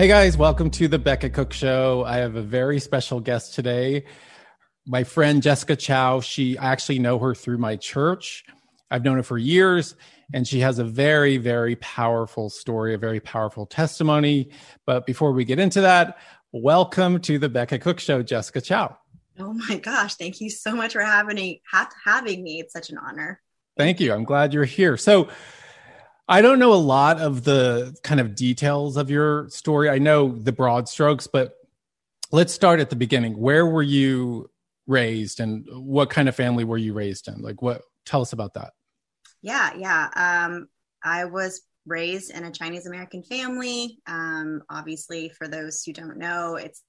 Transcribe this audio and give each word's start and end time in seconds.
Hey 0.00 0.08
guys, 0.08 0.34
welcome 0.38 0.70
to 0.70 0.88
the 0.88 0.98
Becket 0.98 1.34
Cook 1.34 1.52
Show. 1.52 2.04
I 2.06 2.16
have 2.16 2.34
a 2.34 2.40
very 2.40 2.80
special 2.80 3.20
guest 3.20 3.54
today. 3.54 4.06
My 4.86 5.04
friend 5.04 5.42
Jessica 5.42 5.76
Chow. 5.76 6.20
She 6.20 6.56
I 6.56 6.72
actually 6.72 6.98
know 6.98 7.18
her 7.18 7.34
through 7.34 7.58
my 7.58 7.76
church. 7.76 8.42
I've 8.90 9.04
known 9.04 9.18
her 9.18 9.22
for 9.22 9.36
years, 9.36 9.96
and 10.32 10.48
she 10.48 10.60
has 10.60 10.78
a 10.78 10.84
very, 10.84 11.36
very 11.36 11.76
powerful 11.76 12.48
story, 12.48 12.94
a 12.94 12.98
very 12.98 13.20
powerful 13.20 13.66
testimony. 13.66 14.52
But 14.86 15.04
before 15.04 15.32
we 15.32 15.44
get 15.44 15.58
into 15.58 15.82
that, 15.82 16.16
welcome 16.50 17.20
to 17.20 17.38
the 17.38 17.50
Becket 17.50 17.82
Cook 17.82 18.00
Show, 18.00 18.22
Jessica 18.22 18.62
Chow. 18.62 18.96
Oh 19.38 19.52
my 19.52 19.76
gosh, 19.76 20.14
thank 20.14 20.40
you 20.40 20.48
so 20.48 20.74
much 20.74 20.94
for 20.94 21.02
having 21.02 21.36
me. 21.36 21.60
Having 22.06 22.42
me, 22.42 22.60
it's 22.60 22.72
such 22.72 22.88
an 22.88 22.96
honor. 22.96 23.42
Thank 23.76 24.00
you. 24.00 24.14
I'm 24.14 24.24
glad 24.24 24.54
you're 24.54 24.64
here. 24.64 24.96
So 24.96 25.28
I 26.30 26.42
don't 26.42 26.60
know 26.60 26.72
a 26.72 26.76
lot 26.76 27.20
of 27.20 27.42
the 27.42 27.96
kind 28.04 28.20
of 28.20 28.36
details 28.36 28.96
of 28.96 29.10
your 29.10 29.48
story. 29.50 29.90
I 29.90 29.98
know 29.98 30.30
the 30.30 30.52
broad 30.52 30.88
strokes, 30.88 31.26
but 31.26 31.56
let's 32.30 32.54
start 32.54 32.78
at 32.78 32.88
the 32.88 32.94
beginning. 32.94 33.36
Where 33.36 33.66
were 33.66 33.82
you 33.82 34.48
raised 34.86 35.40
and 35.40 35.66
what 35.72 36.08
kind 36.08 36.28
of 36.28 36.36
family 36.36 36.62
were 36.62 36.78
you 36.78 36.92
raised 36.92 37.26
in? 37.26 37.42
Like 37.42 37.62
what 37.62 37.82
tell 38.06 38.22
us 38.22 38.32
about 38.32 38.54
that. 38.54 38.74
Yeah, 39.42 39.72
yeah. 39.76 40.46
Um, 40.46 40.68
I 41.02 41.24
was 41.24 41.62
raised 41.84 42.30
in 42.30 42.44
a 42.44 42.52
Chinese 42.52 42.86
American 42.86 43.24
family. 43.24 43.98
Um, 44.06 44.62
obviously, 44.70 45.30
for 45.30 45.48
those 45.48 45.82
who 45.82 45.92
don't 45.92 46.16
know, 46.16 46.54
it's 46.54 46.84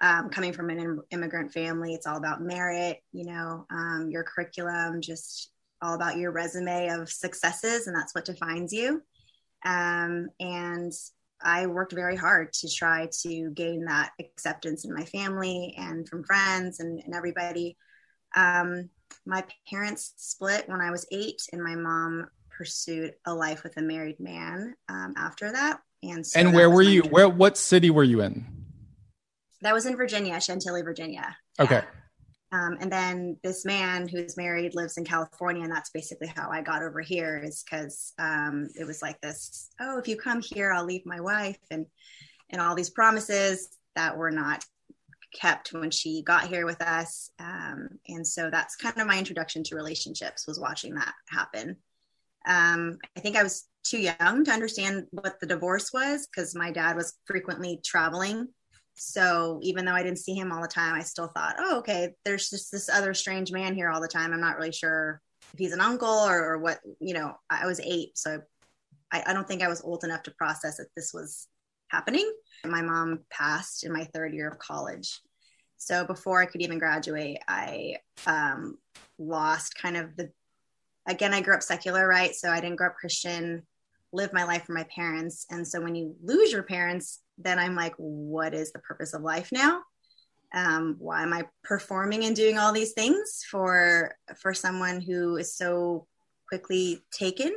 um, 0.00 0.30
coming 0.30 0.52
from 0.52 0.70
an 0.70 1.00
immigrant 1.10 1.52
family. 1.52 1.94
It's 1.94 2.06
all 2.06 2.16
about 2.16 2.42
merit, 2.42 2.98
you 3.12 3.26
know, 3.26 3.66
um, 3.70 4.08
your 4.08 4.22
curriculum, 4.22 5.00
just 5.00 5.50
all 5.82 5.94
about 5.94 6.16
your 6.16 6.32
resume 6.32 6.88
of 6.88 7.10
successes, 7.10 7.86
and 7.86 7.96
that's 7.96 8.14
what 8.14 8.24
defines 8.24 8.72
you. 8.72 9.02
Um, 9.64 10.28
and 10.40 10.92
I 11.42 11.66
worked 11.66 11.92
very 11.92 12.16
hard 12.16 12.52
to 12.54 12.68
try 12.68 13.08
to 13.22 13.50
gain 13.50 13.84
that 13.84 14.12
acceptance 14.18 14.84
in 14.84 14.94
my 14.94 15.04
family 15.04 15.74
and 15.76 16.08
from 16.08 16.24
friends 16.24 16.80
and, 16.80 17.00
and 17.04 17.14
everybody. 17.14 17.76
Um, 18.34 18.90
my 19.26 19.44
parents 19.68 20.12
split 20.16 20.68
when 20.68 20.80
I 20.80 20.90
was 20.90 21.06
eight, 21.10 21.42
and 21.52 21.62
my 21.62 21.74
mom 21.74 22.28
pursued 22.50 23.14
a 23.26 23.34
life 23.34 23.62
with 23.62 23.76
a 23.76 23.82
married 23.82 24.18
man 24.18 24.74
um, 24.88 25.14
after 25.16 25.52
that. 25.52 25.80
And 26.02 26.26
so 26.26 26.40
and 26.40 26.54
where 26.54 26.70
were 26.70 26.82
you? 26.82 27.02
Where 27.02 27.28
what 27.28 27.56
city 27.58 27.90
were 27.90 28.04
you 28.04 28.22
in? 28.22 28.46
That 29.62 29.74
was 29.74 29.86
in 29.86 29.96
Virginia, 29.96 30.40
Chantilly, 30.40 30.82
Virginia. 30.82 31.36
Okay. 31.58 31.82
Um, 32.56 32.78
and 32.80 32.90
then 32.90 33.36
this 33.42 33.64
man 33.64 34.08
who's 34.08 34.36
married 34.36 34.74
lives 34.74 34.96
in 34.96 35.04
California, 35.04 35.62
and 35.62 35.72
that's 35.72 35.90
basically 35.90 36.28
how 36.28 36.48
I 36.50 36.62
got 36.62 36.82
over 36.82 37.00
here. 37.00 37.42
Is 37.44 37.62
because 37.62 38.14
um, 38.18 38.68
it 38.74 38.86
was 38.86 39.02
like 39.02 39.20
this: 39.20 39.68
oh, 39.80 39.98
if 39.98 40.08
you 40.08 40.16
come 40.16 40.40
here, 40.40 40.72
I'll 40.72 40.84
leave 40.84 41.04
my 41.04 41.20
wife, 41.20 41.58
and 41.70 41.86
and 42.50 42.60
all 42.60 42.74
these 42.74 42.90
promises 42.90 43.76
that 43.94 44.16
were 44.16 44.30
not 44.30 44.64
kept 45.34 45.72
when 45.72 45.90
she 45.90 46.22
got 46.22 46.46
here 46.46 46.64
with 46.64 46.80
us. 46.80 47.30
Um, 47.38 47.88
and 48.08 48.26
so 48.26 48.48
that's 48.50 48.76
kind 48.76 48.98
of 48.98 49.06
my 49.06 49.18
introduction 49.18 49.62
to 49.64 49.76
relationships 49.76 50.46
was 50.46 50.60
watching 50.60 50.94
that 50.94 51.12
happen. 51.28 51.76
Um, 52.46 52.98
I 53.16 53.20
think 53.20 53.36
I 53.36 53.42
was 53.42 53.66
too 53.84 53.98
young 53.98 54.44
to 54.44 54.50
understand 54.50 55.06
what 55.10 55.40
the 55.40 55.46
divorce 55.46 55.92
was 55.92 56.26
because 56.26 56.54
my 56.54 56.70
dad 56.70 56.96
was 56.96 57.18
frequently 57.26 57.80
traveling 57.84 58.48
so 58.96 59.60
even 59.62 59.84
though 59.84 59.92
I 59.92 60.02
didn't 60.02 60.18
see 60.18 60.34
him 60.34 60.50
all 60.50 60.62
the 60.62 60.68
time, 60.68 60.94
I 60.94 61.02
still 61.02 61.28
thought, 61.28 61.56
oh, 61.58 61.78
okay, 61.78 62.14
there's 62.24 62.48
just 62.48 62.72
this 62.72 62.88
other 62.88 63.12
strange 63.12 63.52
man 63.52 63.74
here 63.74 63.90
all 63.90 64.00
the 64.00 64.08
time. 64.08 64.32
I'm 64.32 64.40
not 64.40 64.56
really 64.56 64.72
sure 64.72 65.20
if 65.52 65.58
he's 65.58 65.72
an 65.72 65.80
uncle 65.80 66.08
or, 66.08 66.52
or 66.52 66.58
what, 66.58 66.80
you 66.98 67.12
know, 67.14 67.34
I 67.50 67.66
was 67.66 67.78
eight. 67.80 68.16
So 68.16 68.40
I, 69.12 69.22
I, 69.26 69.32
don't 69.34 69.46
think 69.46 69.62
I 69.62 69.68
was 69.68 69.82
old 69.82 70.02
enough 70.02 70.22
to 70.24 70.30
process 70.32 70.78
that 70.78 70.88
this 70.96 71.12
was 71.12 71.46
happening. 71.88 72.30
My 72.64 72.82
mom 72.82 73.20
passed 73.30 73.84
in 73.84 73.92
my 73.92 74.04
third 74.04 74.32
year 74.32 74.48
of 74.48 74.58
college. 74.58 75.20
So 75.76 76.06
before 76.06 76.40
I 76.40 76.46
could 76.46 76.62
even 76.62 76.78
graduate, 76.78 77.38
I 77.46 77.96
um, 78.26 78.78
lost 79.18 79.76
kind 79.76 79.98
of 79.98 80.16
the, 80.16 80.30
again, 81.06 81.34
I 81.34 81.42
grew 81.42 81.54
up 81.54 81.62
secular, 81.62 82.08
right? 82.08 82.34
So 82.34 82.50
I 82.50 82.60
didn't 82.60 82.76
grow 82.76 82.88
up 82.88 82.96
Christian, 82.96 83.62
live 84.12 84.32
my 84.32 84.44
life 84.44 84.64
for 84.64 84.72
my 84.72 84.86
parents. 84.94 85.44
And 85.50 85.68
so 85.68 85.82
when 85.82 85.94
you 85.94 86.16
lose 86.22 86.50
your 86.50 86.62
parents, 86.62 87.20
then 87.38 87.58
I'm 87.58 87.74
like, 87.74 87.94
what 87.96 88.54
is 88.54 88.72
the 88.72 88.78
purpose 88.80 89.14
of 89.14 89.22
life 89.22 89.50
now? 89.52 89.82
Um, 90.54 90.96
why 90.98 91.22
am 91.22 91.32
I 91.32 91.46
performing 91.64 92.24
and 92.24 92.36
doing 92.36 92.58
all 92.58 92.72
these 92.72 92.92
things 92.92 93.44
for 93.50 94.14
for 94.36 94.54
someone 94.54 95.00
who 95.00 95.36
is 95.36 95.54
so 95.54 96.06
quickly 96.48 97.02
taken? 97.10 97.52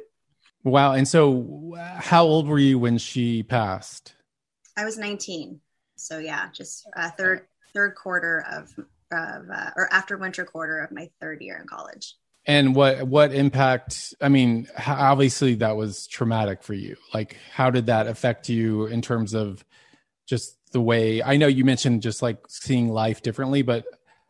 Wow! 0.64 0.94
And 0.94 1.08
so, 1.08 1.76
how 1.98 2.26
old 2.26 2.48
were 2.48 2.60
you 2.60 2.80
when 2.80 2.98
she 2.98 3.44
passed? 3.44 4.16
I 4.76 4.86
was 4.86 4.98
19. 4.98 5.62
So 5.96 6.20
yeah, 6.20 6.50
just 6.54 6.88
uh, 6.96 7.12
third 7.12 7.42
third 7.74 7.96
quarter 7.96 8.46
of 8.52 8.74
of 9.12 9.50
uh, 9.54 9.72
or 9.76 9.92
after 9.92 10.18
winter 10.18 10.46
quarter 10.46 10.80
of 10.80 10.92
my 10.92 11.10
third 11.20 11.42
year 11.42 11.58
in 11.58 11.68
college 11.68 12.16
and 12.50 12.74
what 12.74 13.04
what 13.04 13.32
impact 13.32 14.16
i 14.22 14.28
mean 14.28 14.68
obviously 14.88 15.54
that 15.56 15.78
was 15.78 16.08
traumatic 16.08 16.64
for 16.64 16.74
you. 16.74 16.96
Like 17.14 17.38
how 17.54 17.70
did 17.70 17.86
that 17.86 18.08
affect 18.08 18.50
you 18.50 18.88
in 18.88 19.04
terms 19.04 19.36
of 19.36 19.64
just 20.28 20.58
the 20.72 20.82
way 20.82 21.22
i 21.22 21.38
know 21.38 21.48
you 21.48 21.64
mentioned 21.64 22.02
just 22.02 22.22
like 22.22 22.40
seeing 22.48 22.90
life 22.90 23.22
differently 23.22 23.62
but 23.62 23.86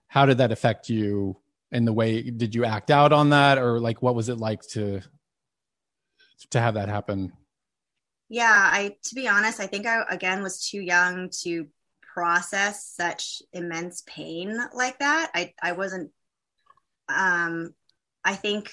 how 0.07 0.25
did 0.25 0.39
that 0.39 0.51
affect 0.51 0.89
you 0.89 1.37
in 1.71 1.85
the 1.85 1.93
way 1.93 2.21
did 2.21 2.55
you 2.55 2.65
act 2.65 2.89
out 2.89 3.13
on 3.13 3.29
that? 3.29 3.57
Or 3.57 3.79
like 3.79 4.01
what 4.01 4.15
was 4.15 4.27
it 4.27 4.37
like 4.37 4.63
to 4.69 5.01
to 6.51 6.59
have 6.59 6.73
that 6.73 6.89
happen? 6.89 7.31
Yeah 8.27 8.69
i 8.71 8.95
to 9.03 9.15
be 9.15 9.29
honest 9.29 9.61
i 9.61 9.67
think 9.67 9.85
i 9.85 10.03
again 10.09 10.43
was 10.43 10.67
too 10.67 10.81
young 10.81 11.29
to 11.43 11.67
process 12.13 12.85
such 12.85 13.41
immense 13.53 14.03
pain 14.05 14.57
like 14.73 14.99
that. 14.99 15.31
I 15.33 15.53
i 15.61 15.71
wasn't 15.71 16.11
um 17.07 17.73
I 18.23 18.35
think 18.35 18.71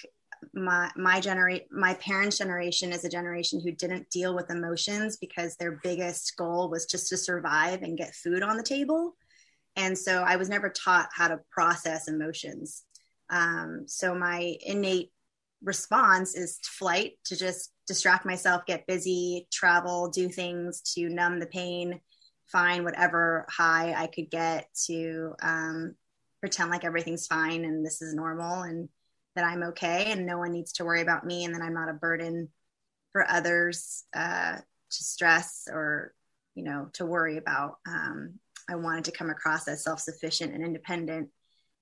my 0.53 0.91
my 0.97 1.21
generation 1.21 1.67
my 1.71 1.95
parents 1.95 2.39
generation 2.39 2.93
is 2.93 3.05
a 3.05 3.09
generation 3.09 3.61
who 3.61 3.73
didn't 3.73 4.11
deal 4.11 4.35
with 4.35 4.51
emotions 4.51 5.17
because 5.17 5.57
their 5.57 5.81
biggest 5.83 6.37
goal 6.37 6.71
was 6.71 6.87
just 6.87 7.09
to 7.09 7.17
survive 7.17 7.83
and 7.83 7.99
get 7.99 8.15
food 8.15 8.43
on 8.43 8.57
the 8.57 8.63
table. 8.63 9.17
And 9.77 9.97
so 9.97 10.23
i 10.23 10.37
was 10.37 10.49
never 10.49 10.71
taught 10.71 11.09
how 11.15 11.29
to 11.29 11.41
process 11.51 12.09
emotions. 12.09 12.85
Um, 13.29 13.85
so 13.87 14.15
my 14.15 14.57
innate 14.65 15.11
response 15.63 16.37
is 16.37 16.61
flight 16.63 17.13
to 17.25 17.37
just 17.37 17.73
distract 17.87 18.27
myself 18.27 18.67
get 18.67 18.87
busy 18.87 19.49
travel 19.53 20.11
do 20.11 20.29
things 20.29 20.83
to 20.95 21.09
numb 21.09 21.41
the 21.41 21.47
pain 21.47 21.99
find 22.47 22.85
whatever 22.85 23.47
high 23.49 23.95
i 23.95 24.07
could 24.07 24.31
get 24.31 24.69
to 24.87 25.33
um, 25.43 25.95
pretend 26.41 26.71
like 26.71 26.85
everything's 26.85 27.27
fine 27.27 27.65
and 27.65 27.85
this 27.85 28.03
is 28.03 28.15
normal 28.15 28.63
and 28.63 28.89
that 29.37 29.45
I'm 29.45 29.63
okay 29.63 30.07
and 30.11 30.27
no 30.27 30.39
one 30.39 30.53
needs 30.53 30.73
to 30.75 30.85
worry 30.85 31.03
about 31.03 31.25
me 31.25 31.45
and 31.45 31.55
that 31.55 31.63
I'm 31.63 31.75
not 31.75 31.91
a 31.91 31.95
burden 31.95 32.49
for 33.13 33.29
others 33.31 34.05
uh, 34.15 34.57
to 34.57 35.05
stress 35.05 35.69
or, 35.71 36.13
you 36.55 36.65
know, 36.65 36.89
to 36.95 37.07
worry 37.07 37.37
about. 37.37 37.77
Um, 37.87 38.41
I 38.69 38.75
wanted 38.77 39.05
to 39.05 39.13
come 39.13 39.31
across 39.31 39.69
as 39.69 39.85
self 39.85 40.01
sufficient 40.01 40.55
and 40.55 40.65
independent. 40.65 41.29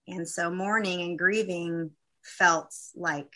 And 0.07 0.29
so 0.29 0.51
mourning 0.51 1.01
and 1.01 1.19
grieving 1.19 1.93
felt 2.23 2.75
like, 2.95 3.31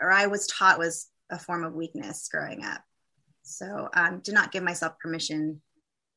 or 0.00 0.10
I 0.10 0.26
was 0.26 0.46
taught 0.46 0.78
was 0.78 1.08
a 1.30 1.38
form 1.38 1.64
of 1.64 1.72
weakness 1.72 2.28
growing 2.30 2.64
up. 2.64 2.82
So 3.42 3.88
um, 3.94 4.20
did 4.20 4.34
not 4.34 4.52
give 4.52 4.62
myself 4.62 4.98
permission 4.98 5.62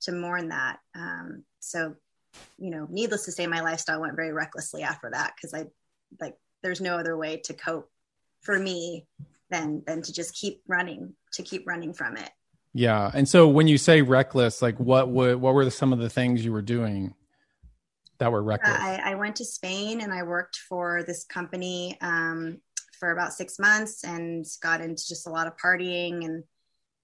to 0.01 0.11
mourn 0.11 0.49
that. 0.49 0.79
Um, 0.95 1.43
so, 1.59 1.95
you 2.57 2.71
know, 2.71 2.87
needless 2.89 3.25
to 3.25 3.31
say, 3.31 3.47
my 3.47 3.61
lifestyle 3.61 4.01
went 4.01 4.15
very 4.15 4.33
recklessly 4.33 4.83
after 4.83 5.09
that 5.11 5.33
because 5.35 5.53
I 5.53 5.67
like 6.19 6.35
there's 6.63 6.81
no 6.81 6.97
other 6.97 7.17
way 7.17 7.37
to 7.45 7.53
cope 7.53 7.89
for 8.41 8.57
me 8.57 9.05
than 9.49 9.83
than 9.85 10.01
to 10.01 10.13
just 10.13 10.33
keep 10.33 10.61
running 10.67 11.13
to 11.33 11.43
keep 11.43 11.67
running 11.67 11.93
from 11.93 12.17
it. 12.17 12.29
Yeah. 12.73 13.11
And 13.13 13.29
so 13.29 13.47
when 13.47 13.67
you 13.67 13.77
say 13.77 14.01
reckless 14.01 14.61
like 14.61 14.79
what 14.79 15.09
would 15.09 15.35
what 15.35 15.53
were 15.53 15.69
some 15.69 15.93
of 15.93 15.99
the 15.99 16.09
things 16.09 16.43
you 16.43 16.51
were 16.51 16.61
doing 16.61 17.13
that 18.17 18.31
were 18.31 18.41
reckless? 18.41 18.79
I, 18.79 19.01
I, 19.03 19.15
went 19.15 19.35
to 19.37 19.45
spain 19.45 20.01
and 20.01 20.13
i 20.13 20.23
worked 20.23 20.57
for 20.69 21.03
this 21.03 21.25
company 21.25 21.97
um, 22.01 22.59
for 22.99 23.11
about 23.11 23.33
six 23.33 23.59
months 23.59 24.03
and 24.03 24.45
got 24.61 24.81
into 24.81 25.03
just 25.07 25.27
a 25.27 25.29
lot 25.29 25.45
of 25.45 25.57
partying 25.57 26.23
and 26.23 26.43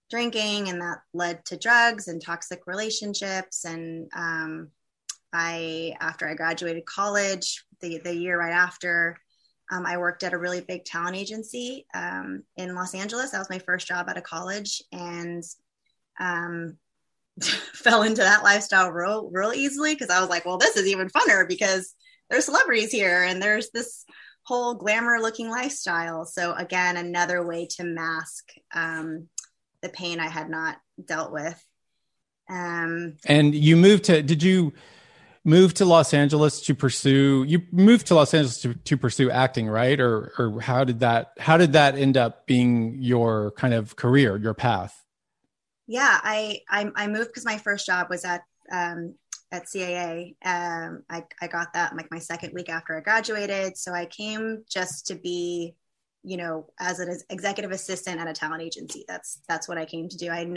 drinking, 0.09 0.69
and 0.69 0.81
that 0.81 0.99
led 1.13 1.45
to 1.45 1.57
drugs 1.57 2.07
and 2.07 2.21
toxic 2.21 2.61
relationships. 2.65 3.65
And 3.65 4.09
um, 4.15 4.69
I, 5.33 5.95
after 5.99 6.27
I 6.27 6.33
graduated 6.33 6.85
college, 6.85 7.63
the 7.81 7.99
the 7.99 8.15
year 8.15 8.39
right 8.39 8.53
after, 8.53 9.17
um, 9.71 9.85
I 9.85 9.97
worked 9.97 10.23
at 10.23 10.33
a 10.33 10.37
really 10.37 10.61
big 10.61 10.85
talent 10.85 11.15
agency 11.15 11.85
um, 11.93 12.43
in 12.57 12.75
Los 12.75 12.95
Angeles. 12.95 13.31
That 13.31 13.39
was 13.39 13.49
my 13.49 13.59
first 13.59 13.87
job 13.87 14.09
out 14.09 14.17
of 14.17 14.23
college, 14.23 14.81
and 14.91 15.43
um, 16.19 16.77
fell 17.73 18.03
into 18.03 18.21
that 18.21 18.43
lifestyle 18.43 18.89
real, 18.89 19.29
real 19.31 19.53
easily 19.53 19.93
because 19.93 20.09
I 20.09 20.19
was 20.19 20.29
like, 20.29 20.45
well, 20.45 20.57
this 20.57 20.75
is 20.75 20.87
even 20.87 21.09
funner 21.09 21.47
because 21.47 21.93
there's 22.29 22.45
celebrities 22.45 22.91
here 22.91 23.23
and 23.23 23.41
there's 23.41 23.69
this 23.71 24.05
whole 24.43 24.75
glamour 24.75 25.19
looking 25.19 25.49
lifestyle. 25.49 26.25
So 26.25 26.53
again, 26.53 26.97
another 26.97 27.45
way 27.45 27.67
to 27.77 27.83
mask 27.83 28.51
um, 28.73 29.27
the 29.81 29.89
pain 29.89 30.19
I 30.19 30.27
had 30.27 30.49
not 30.49 30.77
dealt 31.03 31.31
with. 31.31 31.63
Um, 32.49 33.17
and 33.25 33.53
you 33.53 33.75
moved 33.75 34.05
to? 34.05 34.23
Did 34.23 34.41
you? 34.41 34.73
Move 35.49 35.73
to 35.73 35.85
Los 35.85 36.13
Angeles 36.13 36.61
to 36.61 36.75
pursue 36.75 37.43
you 37.47 37.63
moved 37.71 38.07
to 38.07 38.15
Los 38.15 38.33
Angeles 38.33 38.61
to, 38.61 38.75
to 38.75 38.97
pursue 38.97 39.31
acting, 39.31 39.67
right? 39.67 39.99
Or 39.99 40.31
or 40.37 40.61
how 40.61 40.83
did 40.83 40.99
that 40.99 41.31
how 41.39 41.57
did 41.57 41.73
that 41.73 41.95
end 41.97 42.15
up 42.15 42.45
being 42.45 42.95
your 42.99 43.51
kind 43.51 43.73
of 43.73 43.95
career, 43.95 44.37
your 44.37 44.53
path? 44.53 45.03
Yeah, 45.87 46.19
I 46.23 46.61
I, 46.69 46.91
I 46.95 47.07
moved 47.07 47.29
because 47.29 47.45
my 47.45 47.57
first 47.57 47.87
job 47.87 48.07
was 48.09 48.23
at 48.23 48.43
um, 48.71 49.15
at 49.51 49.65
CAA. 49.65 50.35
Um, 50.45 51.03
I 51.09 51.25
I 51.41 51.47
got 51.47 51.73
that 51.73 51.95
like 51.95 52.11
my 52.11 52.19
second 52.19 52.53
week 52.53 52.69
after 52.69 52.95
I 52.95 53.01
graduated, 53.01 53.75
so 53.75 53.91
I 53.91 54.05
came 54.05 54.63
just 54.69 55.07
to 55.07 55.15
be, 55.15 55.75
you 56.23 56.37
know, 56.37 56.67
as 56.79 56.99
an 56.99 57.19
executive 57.31 57.71
assistant 57.71 58.21
at 58.21 58.27
a 58.27 58.33
talent 58.33 58.61
agency. 58.61 59.03
That's 59.07 59.41
that's 59.49 59.67
what 59.67 59.79
I 59.79 59.85
came 59.85 60.09
to 60.09 60.17
do. 60.17 60.29
I 60.29 60.53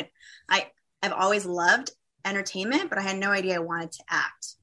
I 0.50 0.70
I've 1.02 1.12
always 1.12 1.46
loved 1.46 1.92
entertainment, 2.26 2.90
but 2.90 2.98
I 2.98 3.02
had 3.02 3.18
no 3.18 3.30
idea 3.30 3.56
I 3.56 3.60
wanted 3.60 3.92
to 3.92 4.04
act. 4.10 4.56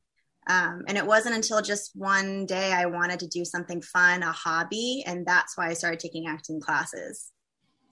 Um, 0.49 0.83
and 0.87 0.97
it 0.97 1.05
wasn't 1.05 1.35
until 1.35 1.61
just 1.61 1.91
one 1.93 2.47
day 2.47 2.73
I 2.73 2.87
wanted 2.87 3.19
to 3.19 3.27
do 3.27 3.45
something 3.45 3.83
fun, 3.83 4.23
a 4.23 4.31
hobby, 4.31 5.03
and 5.05 5.23
that's 5.23 5.55
why 5.55 5.69
I 5.69 5.73
started 5.73 5.99
taking 5.99 6.27
acting 6.27 6.59
classes. 6.59 7.31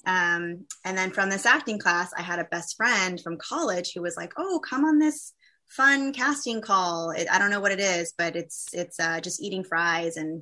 Um, 0.08 0.66
and 0.84 0.98
then 0.98 1.12
from 1.12 1.30
this 1.30 1.46
acting 1.46 1.78
class, 1.78 2.12
I 2.18 2.24
had 2.24 2.40
a 2.40 2.46
best 2.46 2.76
friend 2.76 3.22
from 3.22 3.38
college 3.38 3.92
who 3.94 4.02
was 4.02 4.18
like, 4.18 4.34
"Oh, 4.38 4.60
come 4.68 4.86
on 4.86 4.98
this 4.98 5.34
fun 5.68 6.14
casting 6.14 6.62
call. 6.62 7.12
It, 7.12 7.28
I 7.32 7.38
don't 7.38 7.52
know 7.52 7.60
what 7.60 7.74
it 7.74 7.80
is, 7.80 8.14
but 8.18 8.36
it's 8.36 8.68
it's 8.74 9.00
uh, 9.00 9.20
just 9.22 9.42
eating 9.42 9.64
fries 9.64 10.18
and 10.18 10.42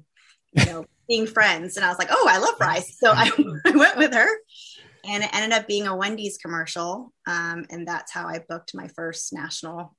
you 0.53 0.65
know 0.65 0.85
being 1.09 1.27
friends." 1.27 1.75
And 1.75 1.85
I 1.85 1.89
was 1.89 1.99
like, 1.99 2.09
"Oh, 2.11 2.27
I 2.31 2.37
love 2.37 2.55
fries," 2.57 2.97
so 2.97 3.11
I, 3.11 3.29
I 3.65 3.71
went 3.71 3.97
with 3.97 4.13
her, 4.13 4.27
and 5.03 5.21
it 5.21 5.31
ended 5.33 5.51
up 5.51 5.67
being 5.67 5.87
a 5.87 5.95
Wendy's 5.97 6.37
commercial, 6.37 7.11
um, 7.27 7.65
and 7.69 7.85
that's 7.85 8.13
how 8.13 8.25
I 8.25 8.39
booked 8.47 8.73
my 8.73 8.87
first 8.95 9.33
national 9.33 9.97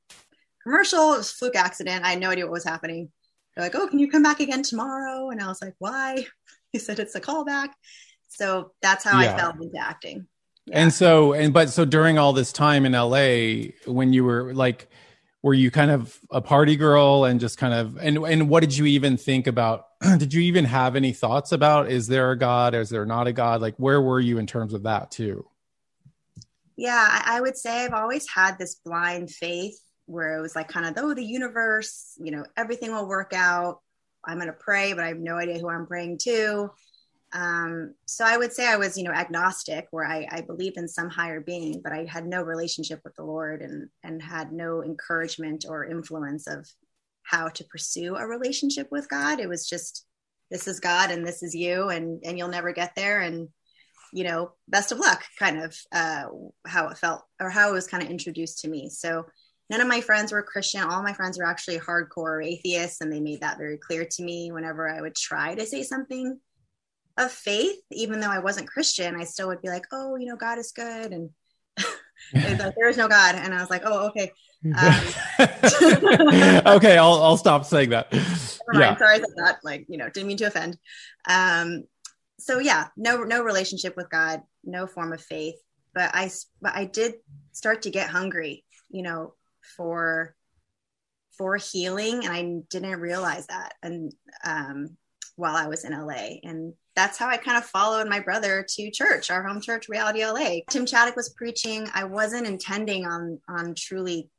commercial. 0.66 1.14
It 1.14 1.18
was 1.18 1.30
fluke 1.30 1.56
accident. 1.56 2.04
I 2.04 2.10
had 2.10 2.20
no 2.20 2.30
idea 2.30 2.44
what 2.44 2.52
was 2.52 2.64
happening. 2.64 3.10
They're 3.54 3.64
like, 3.64 3.74
oh, 3.74 3.86
can 3.86 3.98
you 3.98 4.10
come 4.10 4.22
back 4.22 4.40
again 4.40 4.62
tomorrow? 4.62 5.30
And 5.30 5.40
I 5.40 5.46
was 5.46 5.62
like, 5.62 5.74
why? 5.78 6.26
He 6.72 6.80
said 6.80 6.98
it's 6.98 7.14
a 7.14 7.20
callback. 7.20 7.68
So 8.28 8.72
that's 8.82 9.02
how 9.02 9.18
yeah. 9.18 9.32
I 9.32 9.38
fell 9.38 9.52
into 9.52 9.78
acting. 9.78 10.26
Yeah. 10.66 10.80
And 10.80 10.92
so, 10.92 11.32
and 11.32 11.54
but 11.54 11.70
so 11.70 11.86
during 11.86 12.18
all 12.18 12.34
this 12.34 12.52
time 12.52 12.84
in 12.84 12.92
LA, 12.92 13.70
when 13.90 14.12
you 14.12 14.24
were 14.24 14.52
like, 14.52 14.88
were 15.42 15.54
you 15.54 15.70
kind 15.70 15.90
of 15.90 16.18
a 16.30 16.42
party 16.42 16.76
girl 16.76 17.24
and 17.24 17.40
just 17.40 17.56
kind 17.56 17.72
of, 17.72 17.96
and 17.98 18.18
and 18.18 18.50
what 18.50 18.60
did 18.60 18.76
you 18.76 18.84
even 18.86 19.16
think 19.16 19.46
about? 19.46 19.86
did 20.18 20.34
you 20.34 20.42
even 20.42 20.66
have 20.66 20.96
any 20.96 21.12
thoughts 21.12 21.52
about 21.52 21.90
is 21.90 22.08
there 22.08 22.32
a 22.32 22.38
God? 22.38 22.74
Is 22.74 22.90
there 22.90 23.06
not 23.06 23.26
a 23.26 23.32
God? 23.32 23.62
Like, 23.62 23.76
where 23.76 24.02
were 24.02 24.20
you 24.20 24.36
in 24.36 24.46
terms 24.46 24.74
of 24.74 24.82
that 24.82 25.10
too? 25.10 25.46
Yeah, 26.76 26.98
I, 26.98 27.36
I 27.36 27.40
would 27.40 27.56
say 27.56 27.84
I've 27.84 27.94
always 27.94 28.28
had 28.28 28.58
this 28.58 28.74
blind 28.84 29.30
faith 29.30 29.78
where 30.06 30.38
it 30.38 30.42
was 30.42 30.56
like 30.56 30.68
kind 30.68 30.86
of 30.86 31.02
oh 31.02 31.14
the 31.14 31.24
universe 31.24 32.14
you 32.18 32.30
know 32.30 32.44
everything 32.56 32.92
will 32.92 33.08
work 33.08 33.32
out. 33.34 33.80
I'm 34.24 34.38
going 34.38 34.48
to 34.48 34.52
pray 34.54 34.92
but 34.92 35.04
i 35.04 35.08
have 35.08 35.18
no 35.18 35.36
idea 35.36 35.58
who 35.58 35.68
i'm 35.68 35.86
praying 35.86 36.18
to. 36.24 36.70
Um, 37.32 37.94
so 38.06 38.24
i 38.24 38.36
would 38.36 38.52
say 38.52 38.66
i 38.66 38.76
was 38.76 38.96
you 38.96 39.04
know 39.04 39.10
agnostic 39.10 39.86
where 39.90 40.06
I, 40.06 40.26
I 40.30 40.40
believed 40.40 40.78
in 40.78 40.88
some 40.88 41.10
higher 41.10 41.40
being 41.40 41.80
but 41.82 41.92
i 41.92 42.06
had 42.08 42.26
no 42.26 42.42
relationship 42.42 43.00
with 43.04 43.14
the 43.16 43.24
lord 43.24 43.62
and 43.62 43.88
and 44.04 44.22
had 44.22 44.52
no 44.52 44.82
encouragement 44.82 45.64
or 45.68 45.84
influence 45.84 46.46
of 46.46 46.66
how 47.26 47.48
to 47.48 47.64
pursue 47.64 48.16
a 48.16 48.26
relationship 48.26 48.88
with 48.90 49.08
god. 49.08 49.40
It 49.40 49.48
was 49.48 49.68
just 49.68 50.06
this 50.50 50.68
is 50.68 50.80
god 50.80 51.10
and 51.10 51.26
this 51.26 51.42
is 51.42 51.54
you 51.54 51.88
and 51.88 52.22
and 52.24 52.38
you'll 52.38 52.48
never 52.48 52.72
get 52.72 52.94
there. 52.94 53.20
And 53.20 53.48
you 54.12 54.24
know 54.24 54.52
best 54.68 54.92
of 54.92 54.98
luck 54.98 55.24
kind 55.38 55.58
of 55.58 55.76
uh, 55.92 56.26
how 56.66 56.88
it 56.88 56.98
felt 56.98 57.24
or 57.40 57.50
how 57.50 57.68
it 57.68 57.72
was 57.72 57.88
kind 57.88 58.02
of 58.02 58.10
introduced 58.10 58.60
to 58.60 58.68
me. 58.68 58.88
So 58.88 59.24
none 59.70 59.80
of 59.80 59.88
my 59.88 60.00
friends 60.00 60.32
were 60.32 60.42
Christian. 60.42 60.82
All 60.82 61.02
my 61.02 61.12
friends 61.12 61.38
were 61.38 61.46
actually 61.46 61.78
hardcore 61.78 62.44
atheists, 62.44 63.00
and 63.00 63.12
they 63.12 63.20
made 63.20 63.40
that 63.40 63.58
very 63.58 63.78
clear 63.78 64.04
to 64.04 64.22
me 64.22 64.52
whenever 64.52 64.88
I 64.88 65.00
would 65.00 65.14
try 65.14 65.54
to 65.54 65.66
say 65.66 65.82
something 65.82 66.38
of 67.18 67.32
faith, 67.32 67.76
even 67.90 68.20
though 68.20 68.30
I 68.30 68.40
wasn't 68.40 68.68
Christian. 68.68 69.16
I 69.16 69.24
still 69.24 69.48
would 69.48 69.62
be 69.62 69.68
like, 69.68 69.86
"Oh, 69.92 70.16
you 70.16 70.26
know, 70.26 70.36
God 70.36 70.58
is 70.58 70.72
good," 70.72 71.12
and 71.12 71.30
like, 72.34 72.74
there 72.76 72.88
is 72.88 72.96
no 72.96 73.08
God, 73.08 73.34
and 73.34 73.54
I 73.54 73.60
was 73.60 73.70
like, 73.70 73.82
"Oh, 73.84 74.08
okay." 74.08 74.32
Um, 74.64 74.94
okay, 76.76 76.98
I'll 76.98 77.22
I'll 77.22 77.36
stop 77.36 77.64
saying 77.64 77.90
that. 77.90 78.08
yeah. 78.72 78.96
Sorry 78.96 79.18
about 79.18 79.30
that. 79.36 79.58
Like, 79.62 79.86
you 79.88 79.98
know, 79.98 80.08
didn't 80.08 80.28
mean 80.28 80.36
to 80.38 80.46
offend. 80.46 80.78
Um, 81.28 81.84
so 82.38 82.58
yeah, 82.58 82.88
no 82.96 83.24
no 83.24 83.42
relationship 83.42 83.96
with 83.96 84.10
God, 84.10 84.42
no 84.64 84.86
form 84.86 85.12
of 85.12 85.20
faith. 85.20 85.56
But 85.94 86.10
I 86.14 86.30
but 86.60 86.74
I 86.74 86.84
did 86.84 87.14
start 87.52 87.82
to 87.82 87.90
get 87.90 88.10
hungry. 88.10 88.64
You 88.90 89.02
know, 89.02 89.34
for 89.76 90.34
for 91.36 91.56
healing 91.56 92.24
and 92.24 92.32
i 92.32 92.60
didn't 92.70 93.00
realize 93.00 93.46
that 93.46 93.74
and 93.82 94.12
um, 94.44 94.96
while 95.36 95.56
i 95.56 95.66
was 95.66 95.84
in 95.84 95.92
la 95.92 96.14
and 96.42 96.72
that's 96.94 97.18
how 97.18 97.28
i 97.28 97.36
kind 97.36 97.58
of 97.58 97.64
followed 97.64 98.08
my 98.08 98.20
brother 98.20 98.64
to 98.68 98.90
church 98.90 99.30
our 99.30 99.46
home 99.46 99.60
church 99.60 99.88
reality 99.88 100.24
la 100.24 100.60
tim 100.70 100.86
chaddick 100.86 101.14
was 101.14 101.28
preaching. 101.30 101.88
I 101.94 102.04
wasn't 102.04 102.46
intending 102.46 103.06
on 103.06 103.40
on 103.48 103.74
truly 103.76 104.30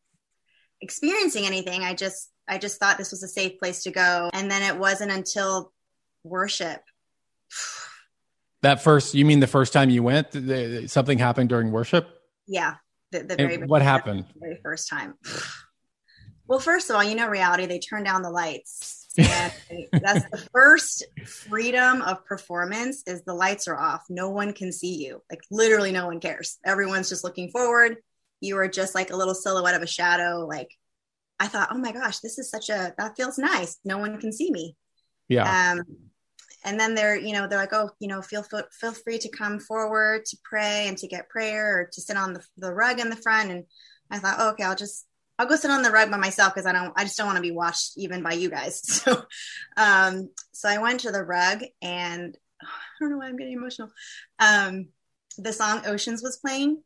experiencing 0.81 1.45
anything. 1.45 1.83
I 1.83 1.93
just 1.93 2.31
i 2.47 2.57
just 2.57 2.79
thought 2.79 2.97
this 2.97 3.11
was 3.11 3.23
a 3.23 3.27
safe 3.27 3.59
place 3.59 3.83
to 3.83 3.91
go. 3.91 4.29
And 4.33 4.49
then 4.49 4.63
it 4.63 4.77
wasn't 4.77 5.11
until 5.11 5.71
worship. 6.23 6.81
That 8.63 8.81
first 8.81 9.13
you 9.13 9.23
mean 9.23 9.39
the 9.39 9.47
first 9.47 9.71
time 9.71 9.91
you 9.91 10.01
went 10.01 10.33
something 10.89 11.19
happened 11.19 11.47
during 11.47 11.71
worship? 11.71 12.09
Yeah 12.47 12.77
the, 13.11 13.23
the 13.23 13.35
very 13.35 13.57
what 13.57 13.81
happened 13.81 14.25
the 14.33 14.39
very 14.39 14.59
first 14.63 14.89
time. 14.89 15.13
Well, 16.49 16.59
first 16.59 16.89
of 16.89 16.95
all, 16.95 17.03
you 17.03 17.15
know, 17.15 17.27
reality, 17.27 17.65
they 17.65 17.77
turn 17.77 18.05
down 18.05 18.21
the 18.21 18.29
lights. 18.29 19.03
And 19.17 19.51
that's 19.91 20.29
the 20.29 20.47
first 20.53 21.03
freedom 21.25 22.01
of 22.03 22.23
performance 22.23 23.03
is 23.05 23.23
the 23.23 23.33
lights 23.33 23.67
are 23.67 23.77
off. 23.77 24.03
No 24.09 24.29
one 24.29 24.53
can 24.53 24.71
see 24.71 25.03
you. 25.03 25.21
Like 25.29 25.41
literally 25.51 25.91
no 25.91 26.05
one 26.05 26.21
cares. 26.21 26.57
Everyone's 26.63 27.09
just 27.09 27.25
looking 27.25 27.49
forward. 27.49 27.97
You 28.39 28.57
are 28.59 28.67
just 28.69 28.95
like 28.95 29.09
a 29.09 29.15
little 29.17 29.33
silhouette 29.33 29.75
of 29.75 29.81
a 29.81 29.87
shadow. 29.87 30.45
Like 30.47 30.69
I 31.39 31.47
thought, 31.47 31.69
oh 31.71 31.77
my 31.77 31.91
gosh, 31.91 32.19
this 32.19 32.37
is 32.37 32.49
such 32.49 32.69
a 32.69 32.93
that 32.97 33.17
feels 33.17 33.37
nice. 33.37 33.77
No 33.83 33.97
one 33.97 34.19
can 34.19 34.31
see 34.31 34.51
me. 34.51 34.75
Yeah. 35.27 35.73
Um, 35.73 35.83
and 36.67 36.77
then 36.77 36.93
they're 36.95 37.15
you 37.15 37.31
know 37.31 37.47
they're 37.47 37.57
like 37.57 37.73
oh 37.73 37.89
you 37.99 38.09
know 38.09 38.21
feel 38.21 38.43
feel 38.43 38.91
free 38.91 39.17
to 39.17 39.29
come 39.29 39.57
forward 39.57 40.25
to 40.25 40.37
pray 40.43 40.85
and 40.87 40.97
to 40.97 41.07
get 41.07 41.29
prayer 41.29 41.79
or 41.79 41.89
to 41.91 42.01
sit 42.01 42.17
on 42.17 42.33
the, 42.33 42.43
the 42.57 42.73
rug 42.73 42.99
in 42.99 43.09
the 43.09 43.15
front. 43.15 43.49
And 43.49 43.63
i 44.11 44.19
thought 44.19 44.35
oh, 44.37 44.49
okay 44.51 44.63
i'll 44.63 44.75
just 44.75 45.07
i'll 45.39 45.47
go 45.47 45.55
sit 45.55 45.71
on 45.71 45.81
the 45.81 45.91
rug 45.91 46.11
by 46.11 46.17
myself 46.17 46.53
because 46.53 46.67
i 46.67 46.73
don't 46.73 46.93
i 46.97 47.03
just 47.03 47.17
don't 47.17 47.25
want 47.25 47.37
to 47.37 47.41
be 47.41 47.51
watched 47.51 47.93
even 47.97 48.21
by 48.21 48.33
you 48.33 48.49
guys. 48.49 48.81
So 48.83 49.23
um 49.77 50.29
so 50.51 50.67
i 50.67 50.77
went 50.77 50.99
to 51.01 51.11
the 51.11 51.23
rug 51.23 51.63
and 51.81 52.37
oh, 52.61 52.67
i 52.67 52.99
don't 52.99 53.11
know 53.11 53.17
why 53.17 53.27
i'm 53.27 53.37
getting 53.37 53.53
emotional. 53.53 53.89
Um 54.39 54.89
the 55.37 55.53
song 55.53 55.83
oceans 55.85 56.21
was 56.21 56.37
playing 56.37 56.83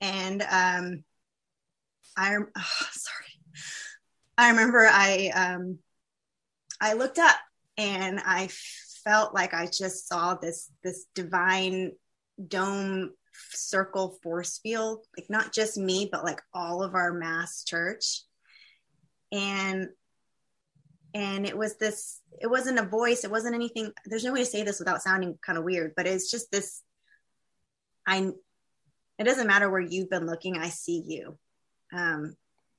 and 0.00 0.42
um 0.42 1.04
i 2.16 2.36
oh, 2.36 2.86
sorry. 2.92 3.26
I 4.38 4.50
remember 4.50 4.86
i 4.88 5.32
um 5.34 5.78
i 6.80 6.92
looked 6.92 7.18
up 7.18 7.36
and 7.76 8.20
i 8.24 8.48
felt 9.06 9.32
like 9.32 9.54
I 9.54 9.66
just 9.66 10.08
saw 10.08 10.34
this 10.34 10.70
this 10.82 11.06
divine 11.14 11.92
dome 12.48 13.12
circle 13.52 14.18
force 14.22 14.58
field, 14.62 15.04
like 15.16 15.30
not 15.30 15.52
just 15.52 15.78
me, 15.78 16.08
but 16.10 16.24
like 16.24 16.40
all 16.52 16.82
of 16.82 16.94
our 16.94 17.12
mass 17.12 17.64
church. 17.64 18.22
And 19.32 19.88
and 21.14 21.46
it 21.46 21.56
was 21.56 21.76
this 21.76 22.20
it 22.40 22.48
wasn't 22.48 22.78
a 22.78 22.84
voice, 22.84 23.24
it 23.24 23.30
wasn't 23.30 23.54
anything. 23.54 23.92
There's 24.04 24.24
no 24.24 24.32
way 24.32 24.40
to 24.40 24.46
say 24.46 24.64
this 24.64 24.80
without 24.80 25.02
sounding 25.02 25.38
kind 25.44 25.56
of 25.56 25.64
weird, 25.64 25.92
but 25.96 26.06
it's 26.06 26.30
just 26.30 26.50
this 26.50 26.82
I 28.06 28.32
it 29.18 29.24
doesn't 29.24 29.46
matter 29.46 29.70
where 29.70 29.80
you've 29.80 30.10
been 30.10 30.26
looking, 30.26 30.58
I 30.58 30.68
see 30.68 31.02
you. 31.06 31.38
Um 31.92 32.36